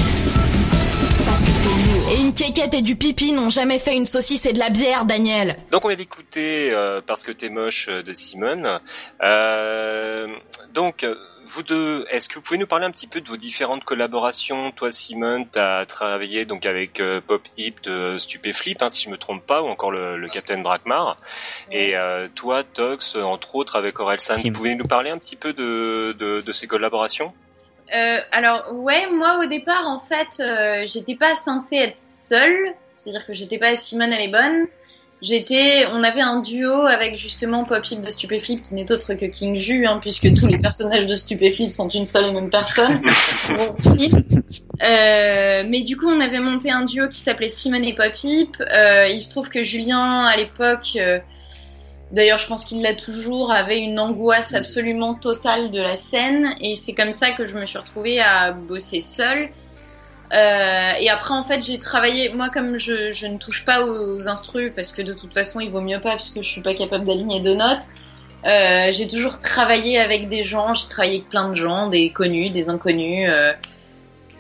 [1.26, 2.12] Parce que t'es lourd.
[2.12, 5.06] Et une quéquette et du pipi n'ont jamais fait une saucisse et de la bière,
[5.06, 5.56] Daniel.
[5.72, 8.80] Donc on vient d'écouter euh, Parce que t'es moche euh, de Simone.
[9.24, 10.28] Euh,
[10.74, 11.06] donc
[11.52, 14.72] vous deux, est-ce que vous pouvez nous parler un petit peu de vos différentes collaborations
[14.72, 19.18] Toi Simone, t'as travaillé donc avec euh, Pop Hip de Stupéflip, hein, si je me
[19.18, 21.18] trompe pas, ou encore le, le Captain Brakmar.
[21.72, 24.36] Et euh, toi Tox, entre autres avec Orelsan.
[24.36, 27.34] Vous pouvez nous parler un petit peu de, de, de ces collaborations?
[27.94, 33.26] Euh, alors ouais, moi au départ en fait, euh, j'étais pas censée être seule, c'est-à-dire
[33.26, 34.68] que j'étais pas Simone elle est bonne.
[35.22, 39.26] J'étais, on avait un duo avec justement Pop Hip de Stupéflip qui n'est autre que
[39.26, 43.02] King Ju, hein, puisque tous les personnages de Stupéflip sont une seule et même personne.
[44.84, 48.54] Euh, mais du coup, on avait monté un duo qui s'appelait Simone et Pop Hip.
[48.74, 51.20] Euh, il se trouve que Julien, à l'époque, euh,
[52.12, 56.76] D'ailleurs, je pense qu'il l'a toujours, avait une angoisse absolument totale de la scène, et
[56.76, 59.50] c'est comme ça que je me suis retrouvée à bosser seule.
[60.34, 62.30] Euh, et après, en fait, j'ai travaillé.
[62.30, 65.70] Moi, comme je, je ne touche pas aux instrus, parce que de toute façon, il
[65.70, 67.86] vaut mieux pas, puisque je suis pas capable d'aligner deux notes.
[68.46, 70.74] Euh, j'ai toujours travaillé avec des gens.
[70.74, 73.30] J'ai travaillé avec plein de gens, des connus, des inconnus.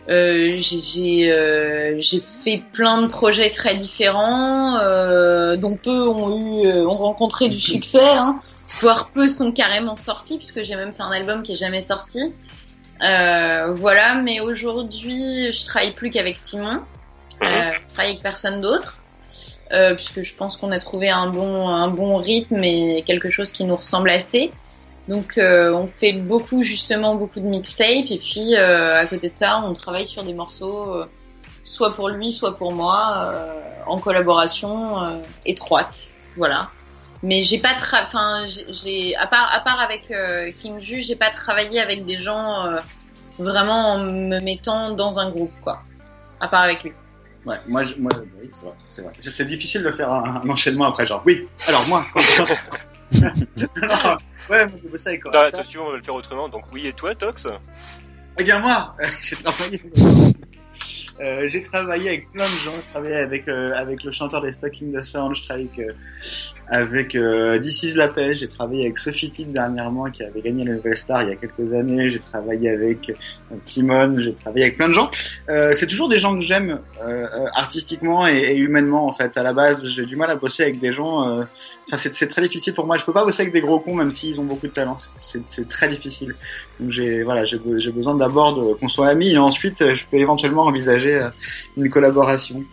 [0.10, 4.77] Euh, j'ai fait plein de projets très différents,
[5.58, 8.39] dont peu ont eu ont rencontré du succès, hein,
[8.80, 12.34] voire peu sont carrément sortis, puisque j'ai même fait un album qui est jamais sorti.
[13.03, 16.81] Euh, voilà, mais aujourd'hui, je travaille plus qu'avec Simon.
[17.43, 19.01] Euh, je travaille avec personne d'autre,
[19.71, 23.51] euh, puisque je pense qu'on a trouvé un bon un bon rythme et quelque chose
[23.51, 24.51] qui nous ressemble assez.
[25.07, 28.11] Donc euh, on fait beaucoup justement beaucoup de mixtapes.
[28.11, 31.05] Et puis euh, à côté de ça on travaille sur des morceaux euh,
[31.63, 33.53] soit pour lui soit pour moi euh,
[33.87, 36.11] en collaboration euh, étroite.
[36.37, 36.69] Voilà
[37.23, 41.01] mais j'ai pas tra- enfin j'ai- j'ai à part à part avec euh, King Ju
[41.01, 42.79] j'ai pas travaillé avec des gens euh,
[43.39, 45.81] vraiment en me mettant dans un groupe quoi
[46.39, 46.91] à part avec lui
[47.43, 49.13] Ouais, moi, je, moi, oui, c'est vrai, c'est vrai.
[49.19, 52.05] C'est difficile de faire un, un enchaînement après, genre, oui, alors moi.
[54.49, 56.49] Ouais, moi, j'ai bossé avec l'attention, on va le faire autrement.
[56.49, 57.47] Donc oui, et toi Tox?
[58.38, 59.81] Eh bien moi, j'ai travaillé.
[61.21, 62.71] Euh, j'ai travaillé avec plein de gens.
[62.75, 65.36] J'ai travaillé avec euh, avec le chanteur des Stocking the Sound.
[65.36, 65.69] Je travaille
[66.67, 68.39] avec euh, avec La Pêche.
[68.39, 71.36] J'ai travaillé avec Sophie Tip dernièrement qui avait gagné la Nouvelle Star il y a
[71.36, 72.10] quelques années.
[72.10, 74.19] J'ai travaillé avec euh, Simone.
[74.19, 75.12] J'ai travaillé avec plein de gens.
[75.49, 76.79] Euh, c'est toujours des gens que j'aime
[77.53, 79.38] artistiquement et, et humainement en fait.
[79.38, 81.45] À la base, j'ai du mal à bosser avec des gens.
[81.87, 82.95] Enfin, c'est c'est très difficile pour moi.
[82.97, 84.97] Je peux pas bosser avec des gros cons même s'ils ont beaucoup de talent.
[85.17, 86.35] C'est c'est très difficile.
[86.79, 89.93] Donc j'ai voilà, j'ai be- j'ai besoin d'abord de- qu'on soit amis et ensuite euh,
[89.95, 91.29] je peux éventuellement envisager euh,
[91.77, 92.63] une collaboration.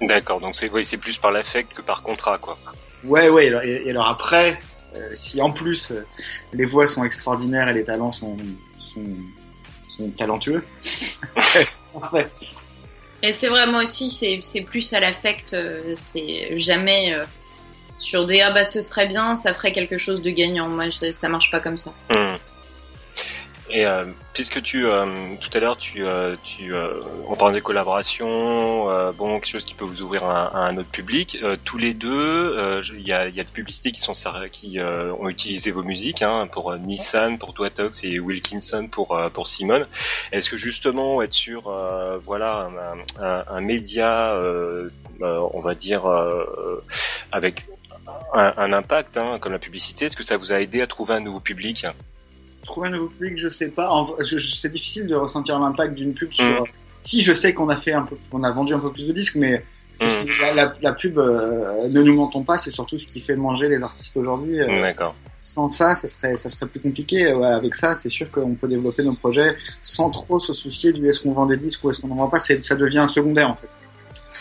[0.00, 2.58] D'accord, donc c'est oui, c'est plus par l'affect que par contrat, quoi.
[3.04, 3.46] Ouais ouais.
[3.64, 4.60] Et, et alors après,
[4.96, 5.92] euh, si en plus
[6.52, 8.36] les voix sont extraordinaires et les talents sont
[8.78, 9.04] sont,
[9.96, 10.62] sont talentueux.
[12.00, 12.28] Parfait.
[13.22, 15.54] Et c'est vrai, moi aussi, c'est c'est plus à l'affect,
[15.94, 17.24] c'est jamais euh,
[18.02, 20.68] sur des ah bah ce serait bien, ça ferait quelque chose de gagnant.
[20.68, 21.92] Moi, je- ça marche pas comme ça.
[22.10, 22.36] Hmm.
[23.70, 25.06] Et euh, puisque tu euh,
[25.40, 26.72] tout à l'heure tu euh, tu
[27.26, 30.90] on parlait des collaborations, euh, bon quelque chose qui peut vous ouvrir à, un autre
[30.90, 31.38] public.
[31.64, 34.12] Tous les deux, il y a y a des publicités qui sont
[34.50, 39.86] qui ont utilisé vos musiques hein, pour Nissan, pour Toitox et Wilkinson pour pour Simone.
[40.32, 41.62] Est-ce que justement être sur
[42.24, 42.68] voilà
[43.20, 44.36] un, média,
[45.22, 46.02] on va dire
[47.30, 47.64] avec
[48.34, 51.14] un, un impact hein, comme la publicité, est-ce que ça vous a aidé à trouver
[51.14, 51.86] un nouveau public?
[52.64, 53.90] Trouver un nouveau public, je sais pas.
[53.90, 56.44] En- je- je- c'est difficile de ressentir l'impact d'une pub sur.
[56.44, 56.64] Mm.
[57.02, 59.12] Si je sais qu'on a fait un peu, qu'on a vendu un peu plus de
[59.12, 59.62] disques, mais
[60.00, 60.04] Mm.
[60.80, 64.16] la, pub, euh, ne nous mentons pas, c'est surtout ce qui fait manger les artistes
[64.16, 64.58] aujourd'hui.
[64.60, 65.14] Euh, D'accord.
[65.38, 67.32] sans ça, ça serait, ça serait plus compliqué.
[67.34, 71.08] Ouais, avec ça, c'est sûr qu'on peut développer nos projets sans trop se soucier du
[71.08, 72.38] est-ce qu'on vend des disques ou est-ce qu'on n'en vend pas.
[72.38, 73.68] Ça devient un secondaire en fait.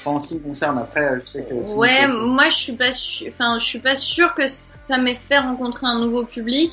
[0.04, 1.54] Enfin, en ce qui me concerne, après, je sais que.
[1.76, 5.38] Ouais, moi je suis pas su- enfin je suis pas sûre que ça m'ait fait
[5.38, 6.72] rencontrer un nouveau public,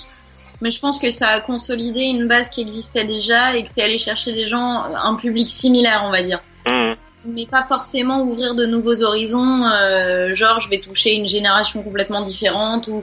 [0.62, 3.82] mais je pense que ça a consolidé une base qui existait déjà et que c'est
[3.82, 6.40] aller chercher des gens un public similaire, on va dire.
[6.70, 6.92] Mmh.
[7.24, 9.64] mais pas forcément ouvrir de nouveaux horizons.
[9.66, 13.02] euh, genre, je vais toucher une génération complètement différente ou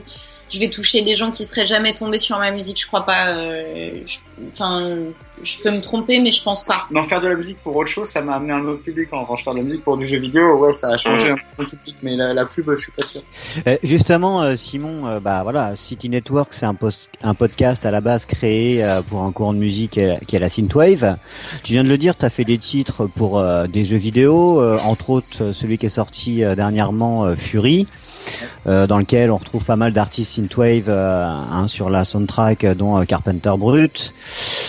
[0.50, 2.80] je vais toucher des gens qui seraient jamais tombés sur ma musique.
[2.80, 3.30] Je crois pas.
[3.30, 4.18] euh, je-
[4.52, 4.88] Enfin,
[5.42, 6.86] je peux me tromper, mais je pense pas.
[6.90, 9.12] Non, faire de la musique pour autre chose, ça m'a amené un autre public.
[9.12, 11.34] En revanche, faire de la musique pour du jeu vidéo, ouais, ça a changé un
[11.34, 13.22] peu le public, mais la, la pub, je suis pas sûr.
[13.66, 17.90] Euh, justement, euh, Simon, euh, bah voilà, City Network, c'est un, post- un podcast à
[17.90, 21.16] la base créé euh, pour un courant de musique euh, qui est la synthwave.
[21.62, 24.60] Tu viens de le dire, tu as fait des titres pour euh, des jeux vidéo,
[24.62, 27.86] euh, entre autres celui qui est sorti euh, dernièrement, euh, Fury,
[28.66, 32.74] euh, dans lequel on retrouve pas mal d'artistes synthwave euh, hein, sur la soundtrack, euh,
[32.74, 34.12] dont Carpenter Brut.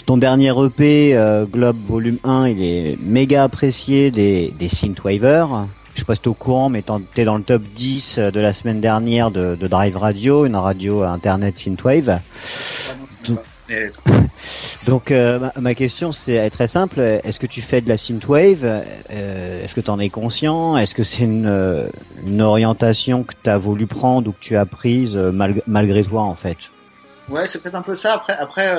[0.06, 5.67] Ton dernier EP, euh, Globe Volume 1, il est méga apprécié des, des synthwavers.
[5.96, 6.84] Je pas t'es au courant, mais
[7.15, 11.02] t'es dans le top 10 de la semaine dernière de, de Drive Radio, une radio
[11.02, 12.20] internet synthwave.
[14.86, 16.99] Donc euh, ma, question c'est très simple.
[16.99, 18.63] Est-ce que tu fais de la synthwave?
[18.63, 20.77] Euh, Est-ce que tu en es conscient?
[20.77, 21.89] Est-ce que c'est une, euh,
[22.39, 26.36] orientation que tu as voulu prendre ou que tu as prise malg- malgré toi en
[26.36, 26.58] fait?
[27.30, 28.13] Ouais, c'est peut-être un peu ça.
[28.13, 28.73] Après, après,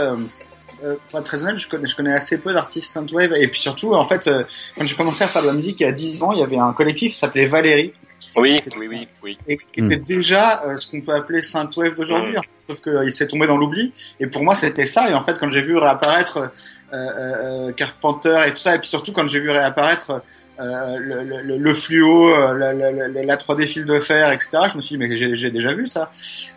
[1.23, 3.35] très honnête, je connais, assez peu d'artistes synthwave.
[3.35, 4.31] Et puis surtout, en fait,
[4.77, 6.43] quand j'ai commencé à faire de la musique il y a 10 ans, il y
[6.43, 7.93] avait un collectif qui s'appelait Valérie,
[8.37, 9.39] Oui, oui, oui, oui.
[9.49, 12.35] et qui était déjà euh, ce qu'on peut appeler synthwave d'aujourd'hui.
[12.35, 12.39] Mm.
[12.39, 12.43] hein.
[12.57, 13.93] Sauf qu'il s'est tombé dans l'oubli.
[14.21, 15.11] Et pour moi, c'était ça.
[15.11, 16.49] Et en fait, quand j'ai vu réapparaître euh,
[16.93, 20.23] euh, Carpenter et tout ça, et puis surtout quand j'ai vu réapparaître
[20.61, 24.59] euh, le, le, le fluo, euh, la, la, la, la 3D fil de fer, etc.
[24.71, 26.11] Je me suis dit mais j'ai déjà vu ça.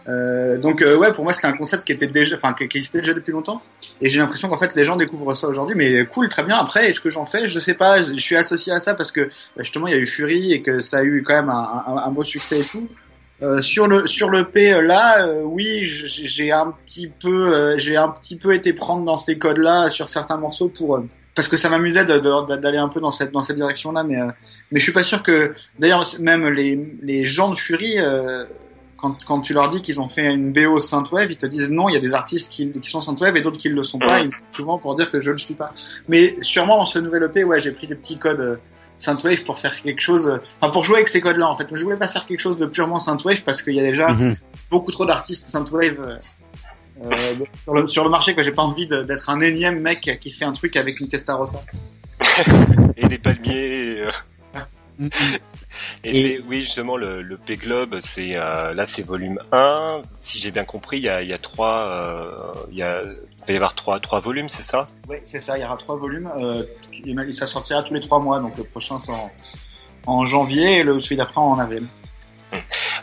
[0.07, 2.99] Euh, donc euh, ouais, pour moi c'était un concept qui était déjà, enfin qui, existait
[2.99, 3.61] déjà depuis longtemps.
[4.01, 5.75] Et j'ai l'impression qu'en fait les gens découvrent ça aujourd'hui.
[5.75, 6.57] Mais cool, très bien.
[6.57, 7.47] Après, est-ce que j'en fais?
[7.47, 8.01] Je sais pas.
[8.01, 10.61] Je suis associé à ça parce que bah, justement il y a eu Fury et
[10.61, 12.87] que ça a eu quand même un, un, un beau succès et tout.
[13.43, 17.77] Euh, sur le sur le P euh, là, euh, oui, j'ai un petit peu euh,
[17.79, 21.03] j'ai un petit peu été prendre dans ces codes là sur certains morceaux pour
[21.35, 24.27] parce que ça m'amusait d'aller un peu dans cette dans cette direction là, mais euh,
[24.71, 28.45] mais je suis pas sûr que d'ailleurs même les les gens de Fury euh,
[28.97, 31.89] quand, quand tu leur dis qu'ils ont fait une BO synthwave, ils te disent non,
[31.89, 33.97] il y a des artistes qui, qui sont synthwave et d'autres qui ne le sont
[33.97, 35.73] pas, et souvent pour dire que je ne le suis pas.
[36.07, 38.55] Mais sûrement dans ce nouvel EP, ouais, j'ai pris des petits codes euh,
[38.99, 41.65] synthwave pour faire quelque chose, euh, enfin pour jouer avec ces codes-là en fait.
[41.71, 44.11] Mais je voulais pas faire quelque chose de purement synthwave parce qu'il y a déjà
[44.11, 44.35] Mhm.
[44.69, 46.19] beaucoup trop d'artistes synthwave
[47.05, 47.11] euh,
[47.63, 50.45] sur, le, sur le marché que j'ai pas envie d'être un énième mec qui fait
[50.45, 51.61] un truc avec une Testarossa.
[52.97, 54.03] Et des palmiers.
[54.05, 54.11] euh.
[54.99, 55.09] Mhm.
[56.03, 60.01] Et, Et- oui, justement, le, le P-Globe, c'est, euh, là, c'est volume 1.
[60.19, 62.37] Si j'ai bien compris, il y a, il y a trois, euh,
[62.71, 64.87] il y a, il va y avoir trois, trois volumes, c'est ça?
[65.09, 66.29] Ouais, c'est ça, il y aura trois volumes.
[66.37, 66.63] Euh,
[67.05, 69.31] et ça sortira tous les trois mois, donc le prochain c'est en,
[70.05, 71.87] en janvier et le celui d'après en avril.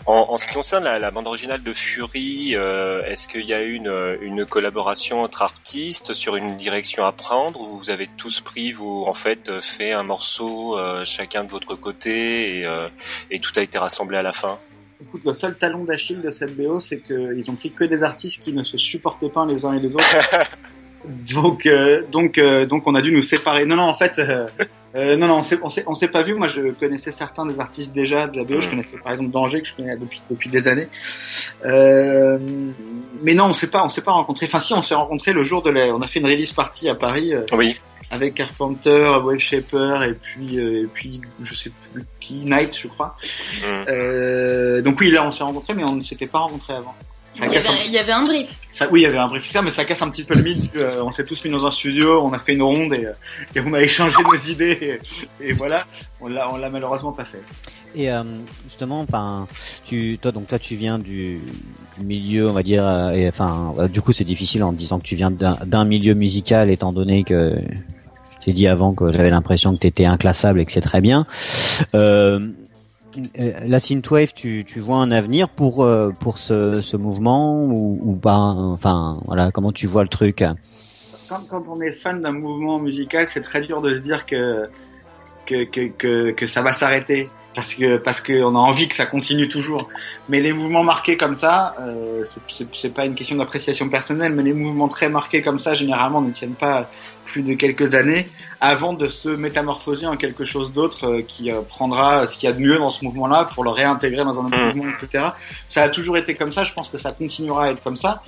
[0.07, 3.53] En, en ce qui concerne la, la bande originale de Fury, euh, est-ce qu'il y
[3.53, 8.09] a eu une, une collaboration entre artistes sur une direction à prendre ou vous avez
[8.17, 12.89] tous pris, vous, en fait, fait un morceau euh, chacun de votre côté et, euh,
[13.31, 14.59] et tout a été rassemblé à la fin?
[15.01, 18.43] Écoute, le seul talon d'Achille de cette BO, c'est qu'ils ont pris que des artistes
[18.43, 20.05] qui ne se supportaient pas les uns et les autres.
[21.07, 23.65] donc, euh, donc, euh, donc, on a dû nous séparer.
[23.67, 24.47] Non, non, en fait, euh,
[24.97, 26.35] euh, non, non, on s'est, pas vu.
[26.35, 28.61] Moi, je connaissais certains des artistes déjà de la BO.
[28.61, 28.71] Je Mhm.
[28.71, 30.89] connaissais par exemple Danger que je connais depuis depuis des années.
[31.65, 32.39] Euh,
[33.23, 34.47] mais non, on s'est pas, on s'est pas rencontrés.
[34.47, 35.87] Enfin, si, on s'est rencontrés le jour de la.
[35.95, 37.35] On a fait une release party à Paris.
[37.35, 37.79] euh, Oui.
[38.11, 42.89] avec Carpenter, Wave Shaper et puis euh, et puis je sais plus qui Knight je
[42.89, 43.15] crois.
[43.63, 43.85] Mm.
[43.89, 46.95] Euh, donc oui là on s'est rencontrés mais on ne s'était pas rencontrés avant.
[47.39, 48.49] Ça Il y, casse un avait, il y avait un brief.
[48.71, 50.43] ça, oui, il y avait un brief ça, mais ça casse un petit peu le
[50.43, 50.71] mythe.
[50.75, 53.13] euh, on s'est tous mis dans un studio, on a fait une ronde et, euh,
[53.55, 54.99] et on a échangé nos idées
[55.41, 55.87] et, et voilà.
[56.21, 57.41] On l'a, on l'a malheureusement pas fait.
[57.95, 58.23] Et euh,
[58.65, 59.47] justement, enfin,
[59.85, 61.41] tu, toi, donc toi, tu viens du,
[61.99, 64.99] du milieu, on va dire, euh, et enfin, euh, du coup, c'est difficile en disant
[64.99, 67.55] que tu viens d'un d'un milieu musical, étant donné que
[68.41, 71.01] je t'ai dit avant que j'avais l'impression que tu étais inclassable et que c'est très
[71.01, 71.25] bien.
[71.95, 72.49] Euh,
[73.35, 79.21] la synthwave, tu, tu vois un avenir pour euh, pour ce, mouvement ou, pas Enfin,
[79.25, 80.45] voilà, comment tu vois le truc?
[81.29, 84.71] Quand, on est fan d'un mouvement musical, c'est très dur de se dire que,
[85.47, 89.89] que ça va s'arrêter parce que parce qu'on a envie que ça continue toujours.
[90.29, 92.23] Mais les mouvements marqués comme ça, euh,
[92.73, 96.31] c'est- pas une question d'appréciation personnelle, mais les mouvements très marqués comme ça, généralement, ne
[96.31, 96.89] tiennent pas
[97.25, 98.27] plus de quelques années
[98.61, 102.53] avant de se métamorphoser en quelque chose d'autre euh, qui euh, prendra ce qu'il y
[102.53, 104.67] a de mieux dans ce mouvement-là pour le réintégrer dans un autre Mm.
[104.77, 105.25] mouvement, etc.
[105.67, 106.65] Ça a toujours été comme ça.
[106.65, 108.23] Je pense que ça continuera à être comme ça.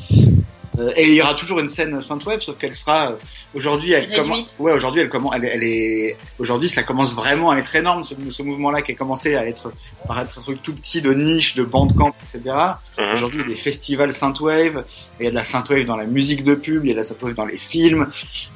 [0.78, 3.16] Euh, et il y aura toujours une scène synthwave, sauf qu'elle sera euh,
[3.54, 4.56] aujourd'hui, elle commence.
[4.60, 5.32] Ouais, aujourd'hui, elle commence.
[5.34, 8.04] Elle, est- elle est aujourd'hui, ça commence vraiment à être énorme.
[8.04, 9.72] Ce, ce mouvement-là qui a commencé à être
[10.06, 12.54] par être un truc tout petit de niche, de bandcamp, etc.
[12.98, 13.14] Mhm.
[13.14, 14.84] Aujourd'hui, il y a des festivals synthwave.
[15.18, 16.84] Il y a de la synthwave dans la musique de pub.
[16.84, 18.08] Il y a de la synthwave dans les films.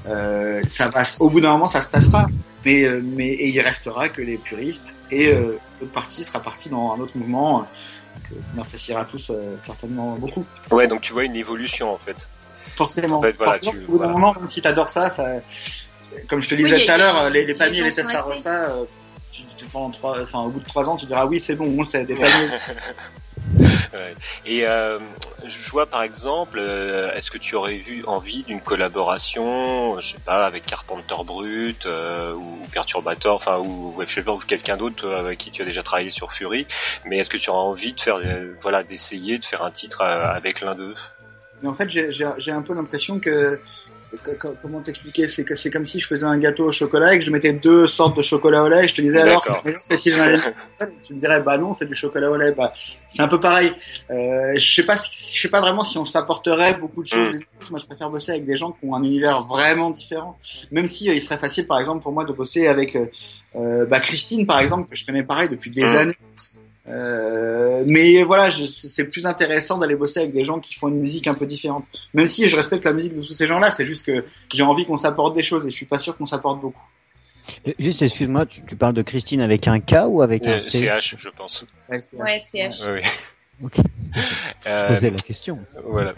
[0.08, 1.02] Euh, ça va.
[1.20, 2.28] Au bout d'un moment, ça se tassera.
[2.64, 6.70] Mais euh, mais et il restera que les puristes et euh, l'autre partie sera partie
[6.70, 7.66] dans un autre mouvement.
[8.28, 10.44] Que on appréciera tous euh, certainement beaucoup.
[10.70, 12.16] Ouais, donc tu vois une évolution en fait.
[12.74, 13.18] Forcément.
[13.18, 14.12] En fait, voilà, Forcément, tu- au bout d'un voilà.
[14.12, 15.26] moment, même si t'adores ça, ça,
[16.28, 18.50] comme je te disais Oui, tout à l'heure, les, les les palmiers et les testarossa,
[18.70, 18.84] euh,
[19.30, 21.66] tu, tu pendant trois, enfin, au bout de trois ans, tu diras oui, c'est bon,
[21.78, 22.50] on sait, des palmiers.
[24.46, 24.98] Et euh,
[25.46, 30.18] je vois par exemple, euh, est-ce que tu aurais eu envie d'une collaboration, je sais
[30.24, 35.62] pas, avec Carpenter Brut euh, ou Perturbator, enfin ou ou quelqu'un d'autre avec qui tu
[35.62, 36.66] as déjà travaillé sur Fury,
[37.04, 38.18] mais est-ce que tu auras envie de faire,
[38.62, 40.94] voilà, d'essayer de faire un titre avec l'un d'eux?
[41.64, 43.60] En fait, j'ai- un peu l'impression que-
[44.62, 47.24] comment t'expliquer, c'est que c'est comme si je faisais un gâteau au chocolat et que
[47.24, 50.38] je mettais deux sortes de chocolat au lait et je te disais alors, c'est avais
[51.02, 52.52] tu me dirais bah non, c'est du chocolat au lait.
[52.52, 52.72] Bah,
[53.08, 53.72] c'est un peu pareil.
[54.10, 57.34] Euh, je sais pas, si- je sais pas vraiment si on s'apporterait beaucoup de choses.
[57.34, 57.70] Mm.
[57.70, 60.38] Moi, je préfère bosser avec des gens qui ont un univers vraiment différent.
[60.70, 63.06] Même si euh, il serait facile, par exemple, pour moi de bosser avec euh,
[63.56, 65.96] euh, bah, Christine, par exemple, que je connais pareil depuis des Mm.
[65.96, 66.16] années.
[66.86, 71.26] Euh, mais voilà, c'est plus intéressant d'aller bosser avec des gens qui font une musique
[71.26, 71.84] un peu différente.
[72.12, 74.84] Même si je respecte la musique de tous ces gens-là, c'est juste que j'ai envie
[74.84, 76.84] qu'on s'apporte des choses et je suis pas sûr qu'on s'apporte beaucoup.
[77.66, 80.60] Euh, Juste, excuse-moi, tu, tu parles de Christine avec un K ou avec un Euh,
[80.60, 81.64] C CH, je pense.
[81.88, 82.82] Ouais, c'est- Ouais, CH.
[84.64, 85.58] Je Euh, posais la question.
[85.84, 86.14] Voilà.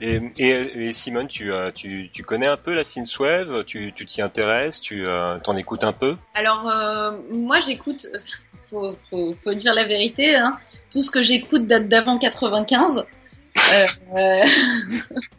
[0.00, 0.48] Et, et,
[0.88, 4.80] et Simone, tu, euh, tu, tu connais un peu la synthwave Tu tu t'y intéresses?
[4.80, 6.14] Tu euh, t'en écoutes un peu?
[6.34, 8.06] Alors, euh, moi, j'écoute,
[8.70, 10.56] faut, faut, faut dire la vérité, hein.
[10.90, 13.04] tout ce que j'écoute date d'avant 95.
[13.58, 14.44] Euh, euh,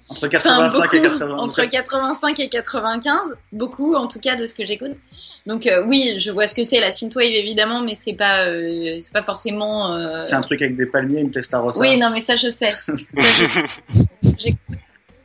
[0.09, 1.38] Entre enfin, 85 et beaucoup, 80.
[1.38, 4.97] Entre 85 et 95, beaucoup en tout cas de ce que j'écoute.
[5.45, 8.97] Donc euh, oui, je vois ce que c'est la synthwave évidemment, mais c'est pas, euh,
[9.01, 9.95] c'est pas forcément.
[9.95, 11.80] euh, C'est un truc avec des palmiers, une testarossa.
[11.80, 12.71] Oui, non, mais ça, je sais.
[12.75, 14.59] Ça, je- J'écoute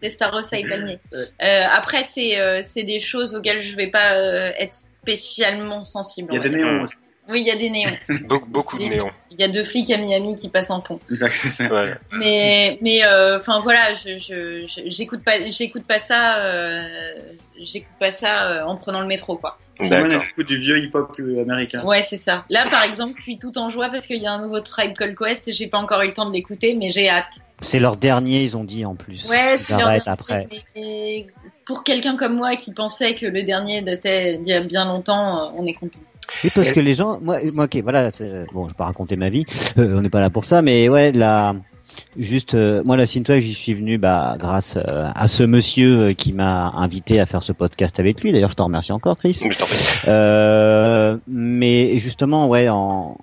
[0.03, 1.01] des Starossa et palmiers.
[1.13, 1.19] Ouais.
[1.43, 6.29] Euh, après, c'est euh, c'est des choses auxquelles je vais pas euh, être spécialement sensible.
[6.33, 6.95] Il y a des néons aussi.
[7.29, 7.97] Oui, il y a des néons.
[8.29, 9.11] beaucoup, beaucoup de néons.
[9.31, 11.01] Il y a deux flics à Miami qui passent en pont.
[11.11, 11.95] Ouais.
[12.19, 16.87] Mais mais euh, enfin voilà, je je je- j'écoute pas j'écoute pas ça euh,
[17.61, 19.59] j'écoute pas ça euh, en prenant le métro quoi.
[19.81, 20.25] Simone, elle D'accord.
[20.31, 21.83] écoute du vieux hip-hop euh, américain.
[21.85, 22.45] Ouais, c'est ça.
[22.51, 24.93] Là par exemple, je suis tout en joie parce qu'il y a un nouveau Tribe
[24.97, 27.33] Called Quest et j'ai pas encore eu le temps de l'écouter mais j'ai hâte.
[27.63, 29.25] C'est leur dernier, ils ont dit en plus.
[29.29, 30.47] Ouais, c'est leur dernier, après.
[30.51, 31.27] mais- mais
[31.65, 35.45] pour quelqu'un comme moi qui pensait que le dernier datait d'il y a bien longtemps,
[35.45, 35.99] euh, on est content.
[36.43, 38.11] Oui, parce que les gens, moi, moi, ok, voilà,
[38.53, 39.45] bon, je vais pas raconter ma vie,
[39.79, 41.55] euh, on n'est pas là pour ça, mais ouais, la,
[42.19, 46.13] juste, euh, moi, la synthwave, j'y suis venu, bah, grâce euh, à ce monsieur euh,
[46.15, 48.33] qui m'a invité à faire ce podcast avec lui.
[48.33, 49.39] D'ailleurs, je t'en remercie encore, Chris.
[49.43, 50.09] Je prie.
[50.09, 53.17] Euh, mais justement, ouais, en,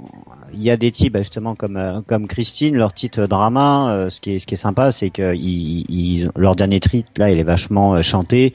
[0.53, 3.91] il y a des types, bah, justement comme euh, comme Christine, leur titre drama.
[3.93, 7.09] euh, ce qui est ce qui est sympa, c'est que ils, ils, leur dernier titre
[7.17, 8.53] là, il est vachement euh, chanté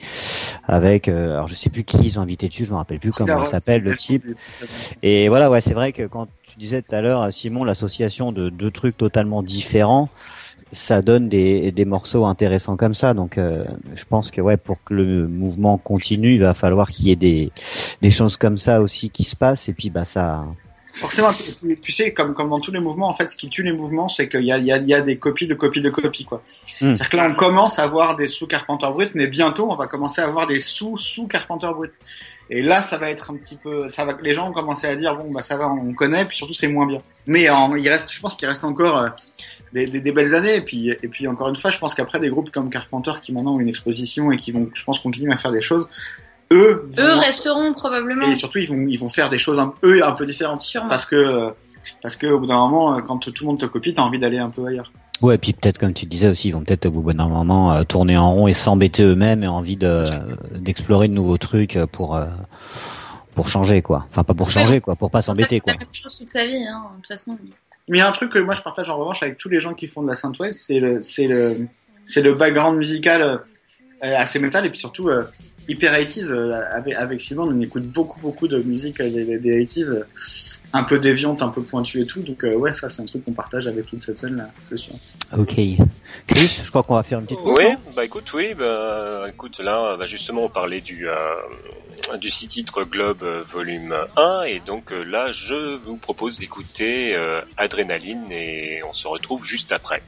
[0.67, 1.09] avec.
[1.09, 3.43] euh, alors je sais plus qui ils ont invité dessus, je me rappelle plus comment
[3.43, 4.25] il s'appelle le type.
[5.03, 8.51] Et voilà, ouais, c'est vrai que quand tu disais tout à l'heure, Simon, l'association de
[8.51, 10.09] deux trucs totalement différents,
[10.73, 13.15] ça donne des, des morceaux intéressants comme ça.
[13.15, 17.07] Donc, euh, je pense que ouais, pour que le mouvement continue, il va falloir qu'il
[17.07, 17.53] y ait des,
[18.03, 19.69] des choses comme ça aussi qui se passent.
[19.69, 20.45] Et puis, bah, ça.
[20.97, 23.63] Forcément, tu, tu sais, comme, comme dans tous les mouvements, en fait, ce qui tue
[23.63, 25.91] les mouvements, c'est qu'il y y, a, il y a des copies de copies de
[25.91, 26.39] copies, quoi.
[26.39, 26.95] Mm.
[26.95, 29.89] C'est-à-dire que là, on commence à voir des sous Carpenter Brut, mais bientôt, on va
[29.89, 31.93] commencer à voir des sous sous Carpenter Brut.
[32.49, 34.95] Et là, ça va être un petit peu, ça va, les gens vont commencer à
[34.95, 37.03] dire, bon, bah, ça va, on connaît, puis surtout, c'est moins bien.
[37.27, 39.09] Mais en, il reste, je pense qu'il reste encore euh,
[39.75, 40.55] des, des, des belles années.
[40.55, 43.35] Et puis, et puis, encore une fois, je pense qu'après, des groupes comme Carpenter qui
[43.35, 45.87] maintenant ont une exposition et qui vont, je pense, continuer à faire des choses,
[46.53, 48.27] eux, Eux vont- resteront probablement.
[48.31, 50.63] et surtout, ils vont, ils vont faire des choses un, eux un peu différentes.
[50.63, 50.89] Sûrement.
[50.89, 51.51] Parce que, euh,
[52.03, 54.19] parce que au bout d'un moment, euh, quand tout le monde te copie, t'as envie
[54.19, 54.93] d'aller un peu ailleurs.
[55.23, 57.73] Ouais, et puis peut-être, comme tu disais aussi, ils vont peut-être au bout d'un moment
[57.73, 60.05] euh, tourner en rond et s'embêter eux-mêmes et envie de
[60.55, 62.27] d'explorer de nouveaux trucs pour euh,
[63.35, 64.07] pour changer, quoi.
[64.11, 65.73] Enfin, pas pour changer, quoi, pour pas s'embêter, quoi.
[65.75, 67.39] La même chose toute sa vie, hein, de toute façon.
[67.89, 69.61] Mais il y a un truc que moi je partage en revanche avec tous les
[69.61, 71.67] gens qui font de la synthwave, c'est le, c'est le,
[72.05, 73.37] c'est le background musical euh,
[74.01, 75.25] assez métal et puis surtout euh,
[75.69, 76.31] hyper 80s.
[76.33, 80.07] euh, avec, avec Simon, on écoute beaucoup beaucoup de musique euh, des, des 80s, euh,
[80.73, 82.21] un peu déviante, un peu pointue et tout.
[82.23, 84.77] Donc euh, ouais, ça c'est un truc qu'on partage avec toute cette scène là, c'est
[84.77, 84.95] sûr.
[85.37, 85.55] Ok.
[86.27, 87.57] Chris, je crois qu'on va faire une petite pause.
[87.59, 91.15] Oui, bah écoute, oui, bah écoute, là, bah justement, on parlait du euh,
[92.21, 97.17] du six titres Globe euh, volume 1, et donc euh, là, je vous propose d'écouter
[97.17, 100.03] euh, Adrénaline, et on se retrouve juste après.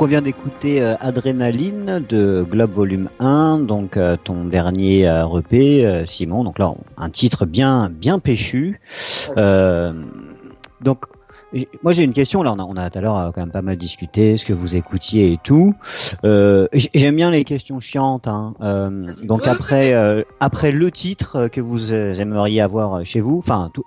[0.00, 5.40] Donc on vient d'écouter euh, Adrénaline de Globe Volume 1, donc euh, ton dernier euh,
[5.40, 6.42] EP, euh, Simon.
[6.42, 8.80] Donc là, un titre bien bien péchu.
[9.36, 9.92] Euh,
[10.80, 11.04] donc
[11.82, 12.42] moi j'ai une question.
[12.42, 14.54] Là, on a, on a tout à l'heure quand même pas mal discuté, ce que
[14.54, 15.74] vous écoutiez et tout.
[16.24, 18.26] J'aime bien les questions chiantes.
[18.26, 18.54] Hein.
[19.22, 19.92] Donc après
[20.40, 23.84] après le titre que vous aimeriez avoir chez vous, enfin tout,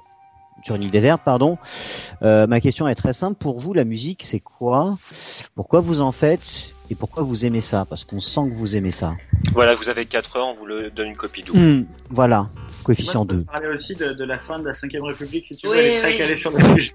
[0.64, 1.57] sur une île déserte, pardon.
[2.22, 3.38] Euh, ma question est très simple.
[3.38, 4.97] Pour vous, la musique, c'est quoi?
[5.55, 6.70] Pourquoi vous en faites?
[6.91, 7.86] Et pourquoi vous aimez ça?
[7.89, 9.16] Parce qu'on sent que vous aimez ça.
[9.53, 11.57] Voilà, vous avez 4 heures, on vous le donne une copie double.
[11.59, 12.49] Hmm, voilà,
[12.84, 13.45] coefficient Moi, je peux 2.
[13.45, 15.80] te parler aussi de, de la fin de la 5 République, si tu veux, Oui,
[15.80, 16.18] elle est très oui.
[16.18, 16.93] calée sur le sujet.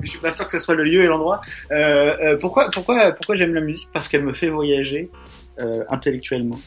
[0.00, 1.40] Je suis pas sûr que ce soit le lieu et l'endroit.
[1.70, 3.88] Euh, euh, pourquoi, pourquoi, pourquoi j'aime la musique?
[3.92, 5.10] Parce qu'elle me fait voyager
[5.60, 6.58] euh, intellectuellement.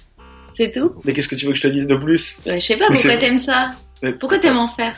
[0.47, 0.93] C'est tout?
[1.03, 2.37] Mais qu'est-ce que tu veux que je te dise de plus?
[2.45, 3.71] Ouais, Je sais pas Mais pourquoi t'aimes ça?
[4.01, 4.95] Mais Pourquoi t'aimes en faire?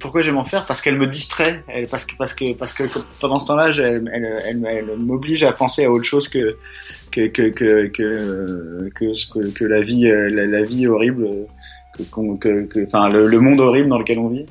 [0.00, 0.66] Pourquoi j'aime en faire?
[0.66, 1.64] Parce qu'elle me distrait.
[1.68, 2.84] Elle, parce que parce que parce que
[3.20, 6.56] pendant ce temps-là, elle, elle, elle, elle m'oblige à penser à autre chose que
[7.10, 11.28] que que que que que, ce que, que la vie la, la vie horrible
[11.96, 14.46] que qu'on- que que enfin le, le monde horrible dans lequel on vit.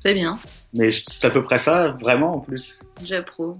[0.00, 0.38] C'est bien,
[0.74, 2.80] Mais c'est à peu près ça, vraiment en plus.
[3.04, 3.56] j'approuve.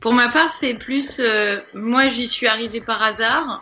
[0.00, 1.20] Pour ma part, c'est plus.
[1.20, 3.58] euh, moi, j'y suis arrivée par hasard.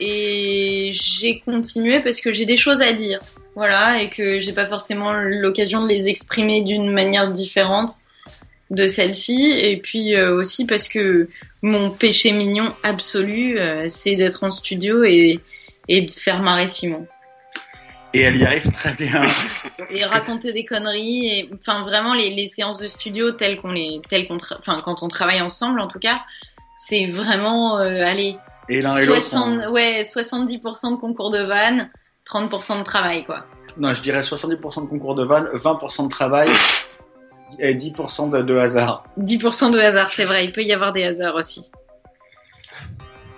[0.00, 3.20] Et j'ai continué parce que j'ai des choses à dire.
[3.56, 7.90] Voilà, et que j'ai pas forcément l'occasion de les exprimer d'une manière différente
[8.70, 9.52] de celle-ci.
[9.56, 11.28] Et puis euh, aussi parce que
[11.62, 15.40] mon péché mignon absolu, euh, c'est d'être en studio et,
[15.88, 17.06] et de faire marrer Simon.
[18.12, 19.22] Et elle y arrive très bien.
[19.90, 24.00] et raconter des conneries et enfin vraiment les, les séances de studio telles qu'on les
[24.08, 26.22] telles qu'on enfin quand on travaille ensemble en tout cas
[26.76, 28.36] c'est vraiment euh, allez
[28.68, 29.20] Et l'un et l'autre.
[29.20, 31.90] 60 on- ouais 70% de concours de vannes
[32.28, 33.44] 30% de travail quoi.
[33.76, 36.50] Non, je dirais 70% de concours de vannes, 20% de travail
[37.58, 39.04] et 10% de, de hasard.
[39.18, 41.70] 10% de hasard c'est vrai il peut y avoir des hasards aussi.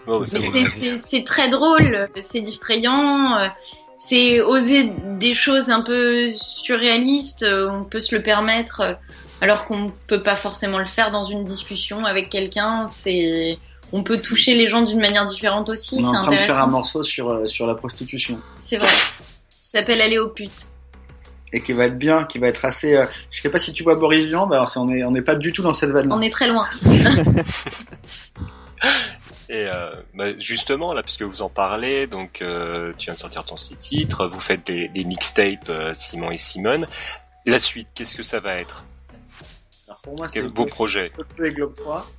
[0.09, 3.51] Oh, c'est très drôle c'est distrayant
[3.97, 8.99] c'est oser des choses un peu surréalistes on peut se le permettre
[9.41, 13.59] alors qu'on peut pas forcément le faire dans une discussion avec quelqu'un c'est
[13.93, 16.37] on peut toucher les gens d'une manière différente aussi On est c'est en train de
[16.37, 18.39] faire un morceau sur, euh, sur la prostitution.
[18.59, 20.67] c'est vrai ça s'appelle aller aux putes
[21.53, 22.95] Et qui va être bien, qui va être assez.
[22.95, 25.35] euh, je sais pas si tu vois Boris Vian, bah, on est, on n'est pas
[25.35, 26.13] du tout dans cette vanne.
[26.13, 26.67] on est très loin
[29.49, 33.45] Et euh, bah, justement, là, puisque vous en parlez, donc euh, tu viens de sortir
[33.45, 36.87] ton six titres, vous faites des, des mixtapes euh, Simon et Simone.
[37.47, 38.83] La suite, qu'est-ce que ça va être?
[39.87, 42.11] Alors pour moi, c'est Quels vos projets Peu et Globe 3.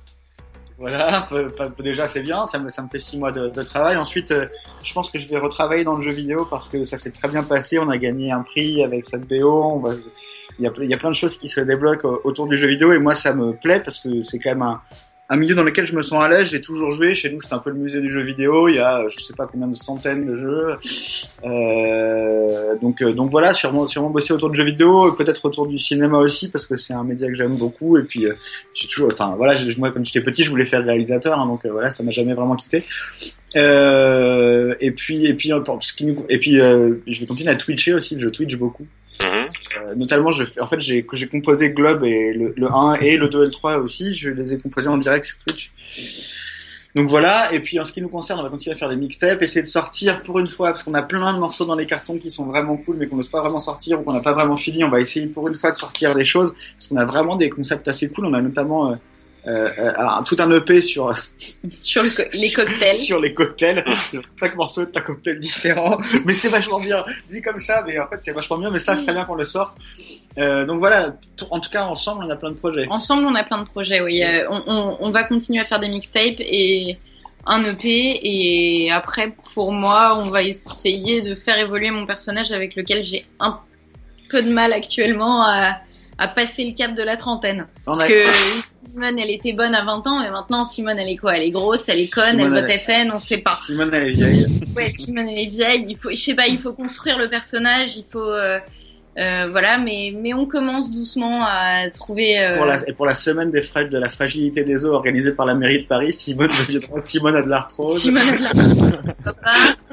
[0.78, 1.26] Voilà,
[1.80, 3.96] déjà c'est bien, ça me, ça me fait six mois de, de travail.
[3.96, 4.46] Ensuite, euh,
[4.84, 7.28] je pense que je vais retravailler dans le jeu vidéo parce que ça s'est très
[7.28, 7.80] bien passé.
[7.80, 9.64] On a gagné un prix avec cette BO.
[9.64, 9.94] On va,
[10.58, 12.68] il y a, il y a plein de choses qui se débloquent autour du jeu
[12.68, 14.80] vidéo et moi ça me plaît parce que c'est quand même un,
[15.30, 16.48] un milieu dans lequel je me sens à l'aise.
[16.50, 17.12] J'ai toujours joué.
[17.14, 18.68] Chez nous, c'est un peu le musée du jeu vidéo.
[18.68, 20.76] Il y a, euh, je sais pas combien de centaines de jeux.
[21.44, 25.78] Euh, donc, euh, donc voilà, sûrement, sûrement bosser autour de jeux vidéo, peut-être autour du
[25.78, 27.98] cinéma aussi parce que c'est un média que j'aime beaucoup.
[27.98, 28.34] Et puis, euh,
[28.74, 31.70] j'ai toujours, enfin voilà, moi quand j'étais petit, je voulais faire réalisateur, hein, donc euh,
[31.72, 32.84] voilà, ça m'a jamais vraiment quitté.
[33.56, 35.60] Euh, et puis, et puis, euh,
[35.96, 38.16] qui nous- et puis, euh, je vais continuer à twitcher aussi.
[38.18, 38.86] Je twitch beaucoup.
[39.24, 39.46] Mhm.
[39.76, 43.28] Euh, notamment, je en fait, j'ai j'ai composé Globe et le, le 1 et le
[43.28, 44.14] 2 et le 3 aussi.
[44.14, 45.72] Je les ai composés en direct sur Twitch.
[46.94, 48.96] Donc voilà, et puis en ce qui nous concerne, on va continuer à faire des
[48.96, 51.86] mixtapes, essayer de sortir pour une fois, parce qu'on a plein de morceaux dans les
[51.86, 54.32] cartons qui sont vraiment cool, mais qu'on n'ose pas vraiment sortir ou qu'on n'a pas
[54.32, 54.82] vraiment fini.
[54.84, 57.50] On va essayer pour une fois de sortir des choses, parce qu'on a vraiment des
[57.50, 58.26] concepts assez cool.
[58.26, 58.96] On a notamment euh,
[59.46, 61.16] euh, euh, un- tout un EP sur
[61.70, 63.84] sur le co- les cocktails sur les cocktails.
[64.40, 67.04] Chaque morceau est un cocktail différent, mais c'est vachement bien.
[67.30, 68.70] Dit comme ça, mais en fait c'est vachement bien.
[68.70, 69.78] Mais ça, serait bien qu'on le sorte.
[70.38, 71.14] Euh, donc voilà,
[71.50, 72.86] en tout cas ensemble, on a plein de projets.
[72.90, 74.22] Ensemble, on a plein de projets, oui.
[74.22, 76.98] Euh, on, on, on va continuer à faire des mixtapes et
[77.46, 78.20] un EP.
[78.22, 83.24] Et après, pour moi, on va essayer de faire évoluer mon personnage avec lequel j'ai
[83.40, 83.58] un
[84.28, 85.78] peu de mal actuellement à,
[86.18, 87.66] à passer le cap de la trentaine.
[87.86, 88.24] On Parce a- que
[88.90, 91.36] Simone, elle était bonne à 20 ans, mais maintenant, Simone, elle est quoi?
[91.36, 93.54] Elle est grosse, elle est conne, Simone, elle vote elle- FN, on sait pas.
[93.54, 94.46] Simone, elle est vieille.
[94.76, 95.84] Ouais, Simone, elle est vieille.
[95.88, 98.20] Il faut, je sais pas, il faut construire le personnage, il faut.
[98.24, 98.58] euh,
[99.18, 102.38] euh, voilà, mais, mais on commence doucement à trouver.
[102.38, 105.32] euh, Pour la, et pour la semaine des fra- de la fragilité des eaux organisée
[105.32, 106.50] par la mairie de Paris, Simone
[107.00, 108.00] Simone a de l'arthrose.
[108.00, 109.50] Simone a de la- Papa.
[109.54, 109.87] Je sais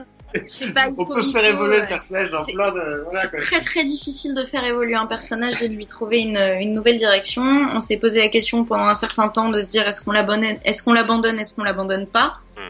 [0.73, 3.03] pas, On peut faire évoluer euh, le personnage dans c'est- plein de.
[3.09, 6.37] Voilà, C'est très très difficile de faire évoluer un personnage et de lui trouver une,
[6.37, 7.43] une nouvelle direction.
[7.73, 10.57] On s'est posé la question pendant un certain temps de se dire est-ce qu'on l'abandonne,
[10.63, 12.37] est-ce qu'on l'abandonne, est-ce qu'on l'abandonne pas.
[12.57, 12.63] Mhm.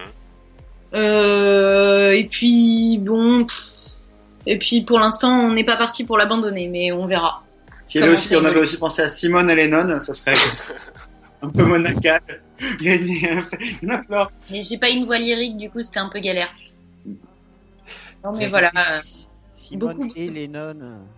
[0.96, 3.72] Euh, et puis bon, pff,
[4.46, 7.44] et puis pour l'instant on n'est pas parti pour l'abandonner, mais on verra.
[7.96, 10.34] Aussi, ça on avait aussi pensé à Simone et Lennon, ça serait
[11.42, 11.66] un peu
[12.82, 14.28] il y en a plein.
[14.52, 16.50] Mais j'ai pas une voix lyrique, du coup, c'était un peu galère.
[18.26, 18.72] Non, mais voilà.
[19.54, 20.76] Simone beaucoup, et Lennon.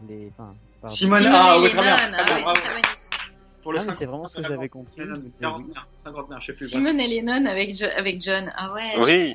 [0.07, 0.31] Les...
[0.37, 0.49] Enfin,
[0.81, 0.95] pardon.
[0.95, 1.95] Simone, Simone ah et ouais, très bien.
[1.95, 2.59] Très ah bien, bravo.
[3.63, 4.93] Pour le Ah, mais 50, c'est vraiment ce que j'avais compris.
[4.97, 5.31] Lennon, Mais oui.
[5.41, 6.67] 49, 51, je sais plus.
[6.69, 8.51] Simone et Lennon avec, Jo- avec John.
[8.55, 8.81] Ah ouais.
[9.05, 9.33] Oui,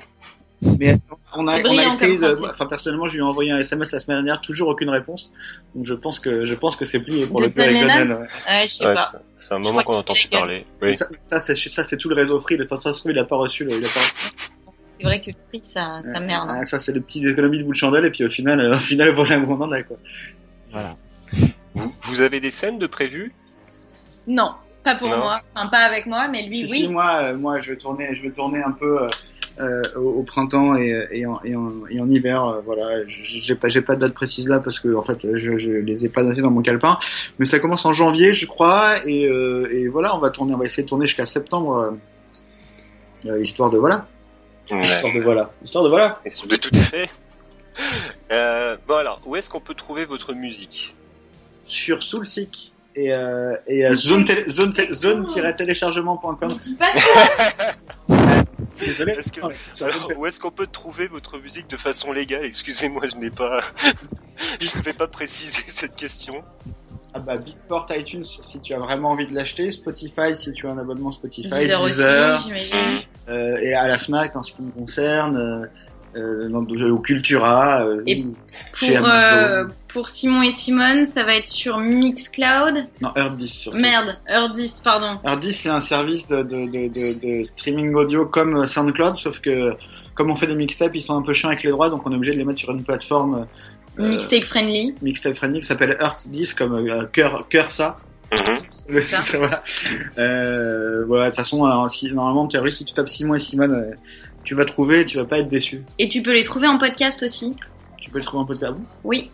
[0.79, 0.99] Mais
[1.35, 4.01] on a, on a essayé de, enfin personnellement, je lui ai envoyé un SMS la
[4.01, 5.33] semaine dernière, toujours aucune réponse.
[5.75, 8.21] Donc je pense que je pense que c'est plié pour De le coup avec Lennon
[8.21, 8.29] ouais.
[8.49, 9.11] Ouais, je sais Ouais, pas.
[9.35, 10.65] c'est- un moment qu'on entend plus parler.
[10.81, 10.97] Oui.
[10.97, 12.57] Ça, ça c'est ça c'est tout le réseau free.
[12.57, 13.65] De toute façon, il a pas reçu.
[13.65, 14.13] Le, il a pas reçu.
[15.03, 16.49] C'est vrai que le fric, ça, ça merde.
[16.51, 16.57] hein.
[16.61, 18.71] Ah, ça c'est le petit économie de bout de chandelle et puis au final, euh,
[18.75, 19.97] au final, voilà où on en est quoi.
[20.71, 20.97] Voilà.
[21.75, 23.33] Vous, vous avez des scènes de prévues?
[24.27, 24.53] Non,
[24.85, 25.19] pas pour Non.
[25.19, 25.41] moi.
[25.55, 26.79] Enfin, pas avec moi, mais lui, Si, oui.
[26.83, 29.07] si, moi, euh, moi, je vais tourner, je vais tourner un peu
[29.61, 32.45] euh, au, au printemps et, et, en, et, en, et en hiver.
[32.45, 35.59] euh, voilà, j'ai pas, j'ai pas de date précise là parce que en fait, je,
[35.59, 36.97] je les ai pas notés dans mon calepin.
[37.39, 40.59] Mais ça commence en janvier, je crois, et, euh, et voilà, on va tourner, on
[40.59, 44.07] va essayer de tourner jusqu'à septembre, euh, euh, histoire de voilà,
[44.71, 44.81] Ouais.
[44.83, 46.21] histoire de voilà, histoire de voilà.
[46.25, 47.11] Et c'est- Tout est fait.
[48.31, 50.95] Euh, bon alors, où est-ce qu'on peut trouver votre musique?
[51.67, 56.49] Sur Soulseek et, euh, et euh, zone zone zone-téléchargement.com.
[56.61, 57.45] Dis pas ça.
[58.79, 59.13] Désolé.
[59.13, 62.13] Est-ce que- Non, sur Alors, zone- où est-ce qu'on peut trouver votre musique de façon
[62.13, 62.45] légale?
[62.45, 63.61] Excusez-moi, je n'ai pas,
[64.61, 66.43] je ne vais pas préciser cette question.
[67.15, 70.71] Ah bah Beatport iTunes si tu as vraiment envie de l'acheter, Spotify si tu as
[70.71, 72.75] un abonnement Spotify, Deezer j'imagine.
[73.29, 75.67] euh, et à la Fnac en ce qui me concerne, euh,
[76.17, 78.25] euh, au Cultura, euh, Et
[78.75, 82.87] chez Pour, euh, pour Simon et Simone, ça va être sur Mixcloud?
[83.01, 83.79] non Earth10 surtout.
[83.79, 85.19] Merde, Eurdis, pardon.
[85.25, 89.75] Earth10 c'est un service de, de, de, de, de streaming audio comme SoundCloud, sauf que
[90.15, 92.13] comme on fait des mixtapes, ils sont un peu chiants avec les droits, donc on
[92.13, 93.45] est obligé de les mettre sur une plateforme euh,
[93.99, 94.95] Mixtape friendly.
[95.03, 97.99] mixtape friendly qui s'appelle Earth10 comme euh, cœur cœur ça.
[98.33, 98.59] Mhm.
[98.71, 99.37] C'est ça.
[99.39, 99.63] voilà.
[100.19, 103.39] Euh, voilà, de toute façon, alors, si, normalement, en théorie, si tu tapes Simon et
[103.39, 103.95] Simone, euh,
[104.45, 105.83] tu vas trouver, tu vas pas être déçu.
[105.99, 107.55] Et tu peux les trouver en podcast aussi.
[108.01, 108.85] Tu peux le trouver peu de tabou.
[109.05, 109.31] Oui.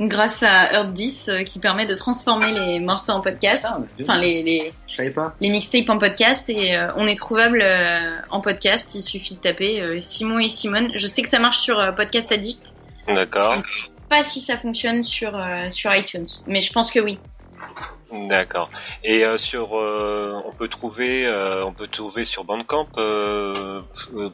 [0.00, 3.66] Grâce à Earth 10 euh, qui permet de transformer les morceaux en podcast.
[3.68, 5.36] Ah, Enfin, les, les, je savais pas.
[5.40, 8.94] les mixtapes en podcast et euh, on est trouvable euh, en podcast.
[8.96, 10.90] Il suffit de taper euh, Simon et Simone.
[10.96, 12.74] Je sais que ça marche sur euh, Podcast Addict.
[13.06, 13.54] D'accord,
[14.12, 17.18] pas si ça fonctionne sur, euh, sur iTunes, mais je pense que oui.
[18.28, 18.68] d'accord.
[19.02, 22.88] Et euh, sur, euh, on peut trouver, euh, on peut trouver sur Bandcamp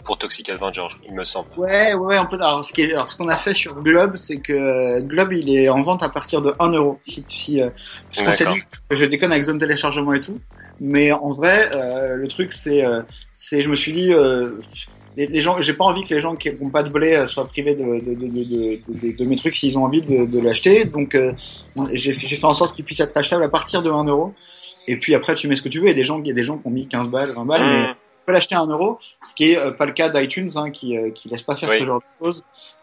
[0.03, 1.47] pour Toxic Avenger, il me semble.
[1.57, 2.35] Ouais, ouais, on peut.
[2.41, 5.57] Alors, ce qui est- alors, ce qu'on a fait sur Globe, c'est que Globe, il
[5.57, 6.99] est en vente à partir de 1 euro.
[7.05, 7.71] Si, si, euh,
[8.11, 8.55] parce qu'on s'est D'accord.
[8.55, 10.41] dit que je déconne avec zone téléchargement et tout.
[10.81, 13.03] Mais en vrai, euh, le truc, c'est, euh,
[13.33, 14.61] c'est, je me suis dit, euh,
[15.19, 17.27] les, les gens, j'ai pas envie que les gens qui n'ont pas de blé euh,
[17.27, 20.25] soient privés de, de, de, de, de, de- de mes trucs s'ils ont envie de,
[20.27, 20.85] de l'acheter.
[20.85, 21.33] Donc, euh,
[21.93, 24.33] j'ai fait en sorte qu'il puisse être achetable à partir de 1 euro.
[24.87, 25.87] Et puis après, tu mets ce que tu veux.
[25.87, 27.33] Il y a des gens, il y a des gens qui ont mis 15 balles,
[27.33, 27.95] 20 balles, mais Mhm.
[27.95, 30.71] tu peux l'acheter à 1 euro, ce qui est euh, pas le cas d'iTunes, hein,
[30.71, 31.79] qui, euh, qui laisse pas faire Oui.
[31.81, 32.43] ce genre de choses.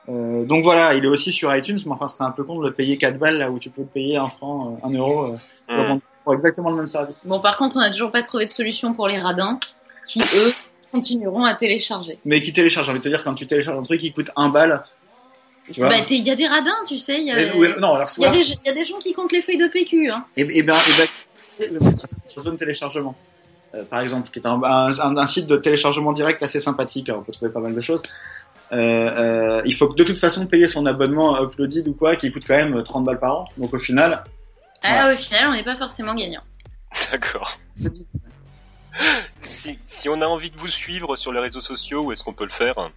[0.10, 2.68] Euh, donc voilà, il est aussi sur iTunes, mais enfin, c'était un peu con de
[2.68, 5.26] le payer 4 balles là où tu peux le payer 1 franc, euh, 1 euro
[5.26, 5.36] euh,
[5.68, 7.26] pour, pour exactement le même service.
[7.28, 9.58] Bon, par contre, on n'a toujours pas trouvé de solution pour les radins
[10.06, 10.54] qui, eux,
[10.96, 12.18] continueront à télécharger.
[12.26, 14.32] Mais qui télécharge, j'ai envie de te dire, quand tu télécharges un truc qui coûte
[14.36, 14.84] 1 balle,
[15.72, 15.90] tu vois.
[15.90, 17.20] Bah, il y a des radins, tu sais.
[17.20, 19.42] Il y a, il y a des, il y a des gens qui comptent les
[19.42, 20.10] feuilles de PQ.
[20.10, 20.26] Hein.
[20.38, 20.76] et, et ben,
[21.60, 21.94] ben,
[22.28, 23.16] sur zone téléchargement.
[23.74, 27.16] Euh, par exemple, qui est un, un, un site de téléchargement direct assez sympathique, hein,
[27.20, 28.02] on peut trouver pas mal de choses.
[28.72, 32.44] Euh, euh, il faut de toute façon payer son abonnement Uploaded ou quoi, qui coûte
[32.48, 33.46] quand même 30 balles par an.
[33.58, 34.24] Donc au final,
[34.82, 36.42] Ah, au final, on n'est pas forcément gagnant.
[37.12, 37.58] D'accord.
[39.42, 42.34] Si, si on a envie de vous suivre sur les réseaux sociaux, où est-ce qu'on
[42.34, 42.92] peut le faire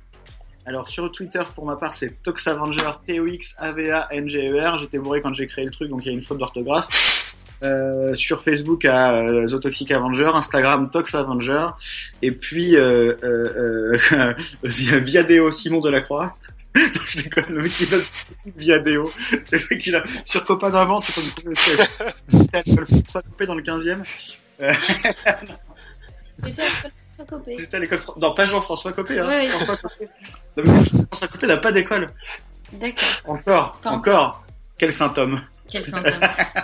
[0.66, 4.76] alors sur Twitter pour ma part c'est Toxavenger, T-O-X-A-V-A-N-G-E-R.
[4.76, 7.18] J'étais bourré quand j'ai créé le truc donc il y a une faute d'orthographe.
[7.62, 11.66] Euh, sur Facebook à euh, The Toxic Avenger, Instagram Tox Avenger,
[12.22, 16.36] et puis euh, euh, euh, via Viadeo Simon Delacroix.
[16.76, 18.02] Non, je déconne, le mec qui donne
[18.56, 19.10] Viadeo.
[19.42, 21.70] C'est le mec qui a sur Copain d'avant, tu peux me trouver aussi.
[22.28, 23.22] J'étais à l'école François
[26.40, 27.58] Copé dans le 15e.
[27.58, 29.26] J'étais à l'école Non, pas Jean-François Copé, hein.
[29.28, 29.76] Ouais, ouais, François.
[29.76, 30.08] Copé.
[30.56, 32.06] Non, mais François Copé n'a pas d'école.
[32.72, 33.08] D'accord.
[33.26, 34.44] Encore, Pas encore.
[34.78, 35.42] Quel symptôme.
[35.70, 36.20] Quel symptôme.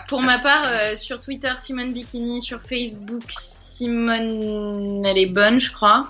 [0.09, 5.73] Pour ma part, euh, sur Twitter, Simone Bikini, sur Facebook, Simone, elle est bonne, je
[5.73, 6.09] crois.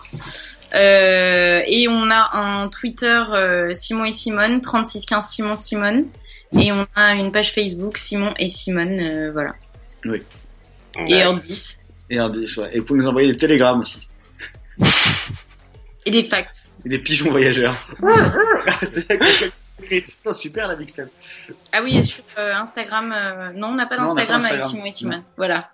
[0.75, 6.07] Euh, et on a un Twitter euh, Simon et Simone, 3615 Simon Simone.
[6.53, 9.55] Et on a une page Facebook Simon et Simone, euh, voilà.
[11.09, 11.81] Et Earth 10.
[12.15, 12.71] Et un 10, ouais.
[12.73, 14.09] Et vous pouvez nous envoyer des télégrammes aussi.
[16.07, 16.73] Et des fax.
[16.85, 17.75] Et des pigeons voyageurs.
[19.81, 21.09] Putain, super la mixtape.
[21.73, 24.63] Ah oui, sur euh, Instagram, euh, non, on n'a pas d'Instagram avec.
[24.63, 25.23] Simon et.
[25.37, 25.71] Voilà.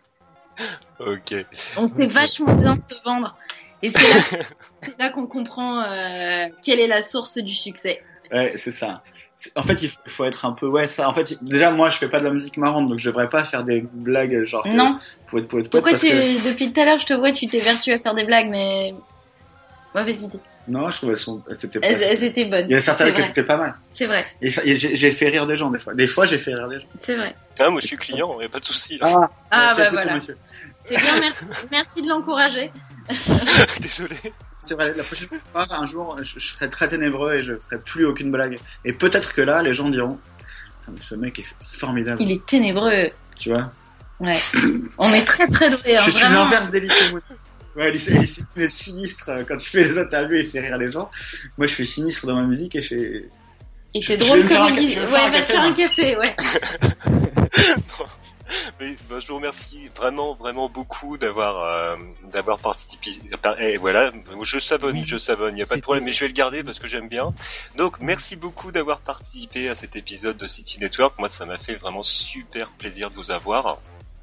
[0.99, 1.35] Ok.
[1.77, 3.37] On sait vachement bien se vendre.
[3.83, 4.45] Et c'est là,
[4.81, 8.03] c'est là qu'on comprend euh, quelle est la source du succès.
[8.33, 9.03] Ouais, c'est ça.
[9.57, 11.09] En fait, il faut- il faut être un peu, ouais, ça.
[11.09, 13.45] En fait, déjà, moi, je fais pas de la musique marrante, donc je devrais pas
[13.45, 14.67] faire des blagues genre.
[14.67, 14.99] Non.
[15.29, 17.47] Poète, poète, poète, Pourquoi parce tu, que- depuis tout à l'heure, je te vois, tu
[17.47, 18.95] t'es vertu à faire des blagues, mais
[19.95, 20.39] mauvaise idée.
[20.69, 21.87] Non, je trouve elles sont, c'était pas.
[21.87, 22.67] Elles, elles étaient bonnes.
[22.69, 23.75] Il y a certaines que c'était pas mal.
[23.91, 24.25] C'est vrai.
[24.43, 25.95] Et, j'ai fait rire des gens des fois.
[25.95, 26.87] Des fois, j'ai fait rire des gens.
[26.99, 27.35] C'est vrai.
[27.59, 28.99] Ah, moi je suis client, y a pas de souci.
[28.99, 29.07] là.
[29.11, 30.19] Ah, Ah bah voilà.
[30.83, 31.21] C'est bien.
[31.21, 32.71] Merci, merci de l'encourager.
[33.81, 34.17] Désolé.
[34.63, 37.79] C'est vrai, la prochaine fois, un jour, je, je serai très ténébreux et je ferai
[37.79, 38.59] plus aucune blague.
[38.85, 40.19] Et peut-être que là, les gens diront,
[41.01, 42.21] ce mec est formidable.
[42.23, 43.09] Il est ténébreux.
[43.39, 43.71] Tu vois.
[44.21, 44.39] Ouais.
[44.99, 45.97] On est très très doués.
[45.97, 47.15] hein, je suis l'inverse d'Elysée.
[47.77, 48.17] Ouais, Elysée
[48.57, 51.09] est sinistre euh, quand il fait des interviews et il fait rire les gens.
[51.57, 53.25] Moi, je suis sinistre dans ma musique et je suis...
[53.95, 55.73] Et je drôle vais me faire comme vais me Ouais, va te café, faire un
[55.73, 56.37] café, ouais.
[58.81, 61.97] Mais bah, je vous remercie vraiment, vraiment beaucoup d'avoir euh,
[62.33, 63.11] d'avoir participé.
[63.59, 64.11] Et voilà,
[64.43, 66.63] je savonne, je savonne, il y a pas de problème, mais je vais le garder
[66.63, 67.33] parce que j'aime bien.
[67.77, 71.19] Donc merci beaucoup d'avoir participé à cet épisode de City Network.
[71.19, 73.79] Moi, ça m'a fait vraiment super plaisir de vous avoir.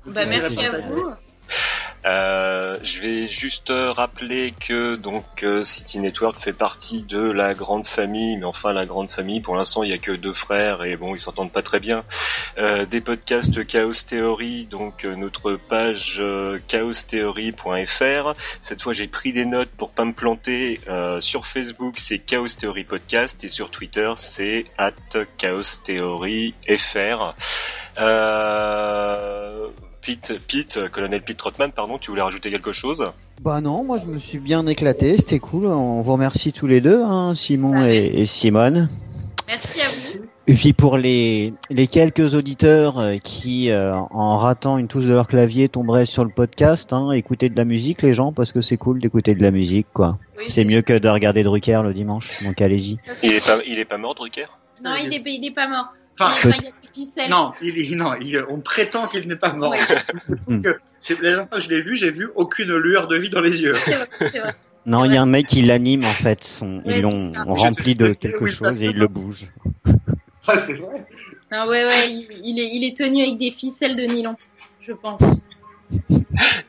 [0.06, 1.12] Bah merci à vous.
[2.06, 7.54] Euh, je vais juste euh, rappeler que donc euh, City Network fait partie de la
[7.54, 9.42] grande famille, mais enfin la grande famille.
[9.42, 12.06] Pour l'instant, il y a que deux frères et bon, ils s'entendent pas très bien.
[12.58, 18.34] Euh, des podcasts Chaos Theory, donc euh, notre page euh, chaostheory.fr.
[18.62, 20.80] Cette fois, j'ai pris des notes pour pas me planter.
[21.20, 24.92] Sur Facebook, c'est Chaos Theory Podcast et sur Twitter, c'est at
[25.38, 25.64] Chaos
[26.78, 27.34] FR.
[28.00, 29.68] Euh,
[30.08, 33.12] Pete, Pete, colonel Pete Trotman, pardon, tu voulais rajouter quelque chose?
[33.42, 35.66] Bah non, moi je me suis bien éclaté, c'était cool.
[35.66, 38.88] On vous remercie tous les deux, hein, Simon Ah, et, Simone.
[39.50, 40.24] Merci à vous.
[40.48, 45.12] Et puis pour les, les quelques auditeurs euh, qui, euh, en ratant une touche de
[45.12, 48.62] leur clavier, tomberaient sur le podcast, hein, écoutez de la musique les gens, parce que
[48.62, 50.18] c'est cool d'écouter de la musique, quoi.
[50.38, 52.96] Oui, C'est mieux que de regarder Drucker le dimanche, donc allez-y.
[53.24, 54.48] Il est, pas, il est pas mort, Drucker?
[54.86, 55.88] Non, il est, il est pas mort.
[56.20, 57.30] Enfin, il, il y a des ficelles.
[57.30, 59.72] non, il, est- non il- on prétend qu'il n'est pas mort.
[59.72, 59.78] Ouais.
[60.64, 63.30] Parce que la dernière fois que je l'ai vu, j'ai vu aucune lueur de vie
[63.30, 63.74] dans les yeux.
[63.76, 64.56] C'est vrai, c'est vrai.
[64.86, 67.20] Non, il y a un mec qui l'anime en fait, son, Ouais, ils l'ont
[67.54, 69.48] rempli de quelque chose et il le bouge.
[70.50, 71.06] Ah, c'est vrai.
[71.52, 74.38] Non, ouais, ouais, il, il est, il est tenu avec des ficelles de nylon,
[74.82, 75.20] je pense.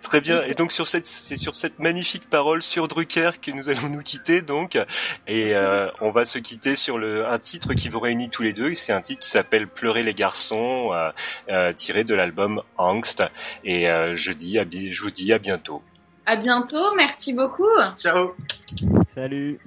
[0.09, 0.43] Très bien.
[0.45, 4.03] Et donc sur cette, c'est sur cette magnifique parole sur Drucker que nous allons nous
[4.03, 4.79] quitter donc,
[5.27, 8.55] et euh, on va se quitter sur le un titre qui vous réunit tous les
[8.55, 8.71] deux.
[8.71, 11.11] et C'est un titre qui s'appelle Pleurer les garçons, euh,
[11.51, 13.23] euh, tiré de l'album Angst.
[13.65, 15.83] Et euh, je dis, à, je vous dis à bientôt.
[16.25, 17.69] À bientôt, merci beaucoup.
[17.99, 18.35] Ciao.
[19.15, 19.59] Salut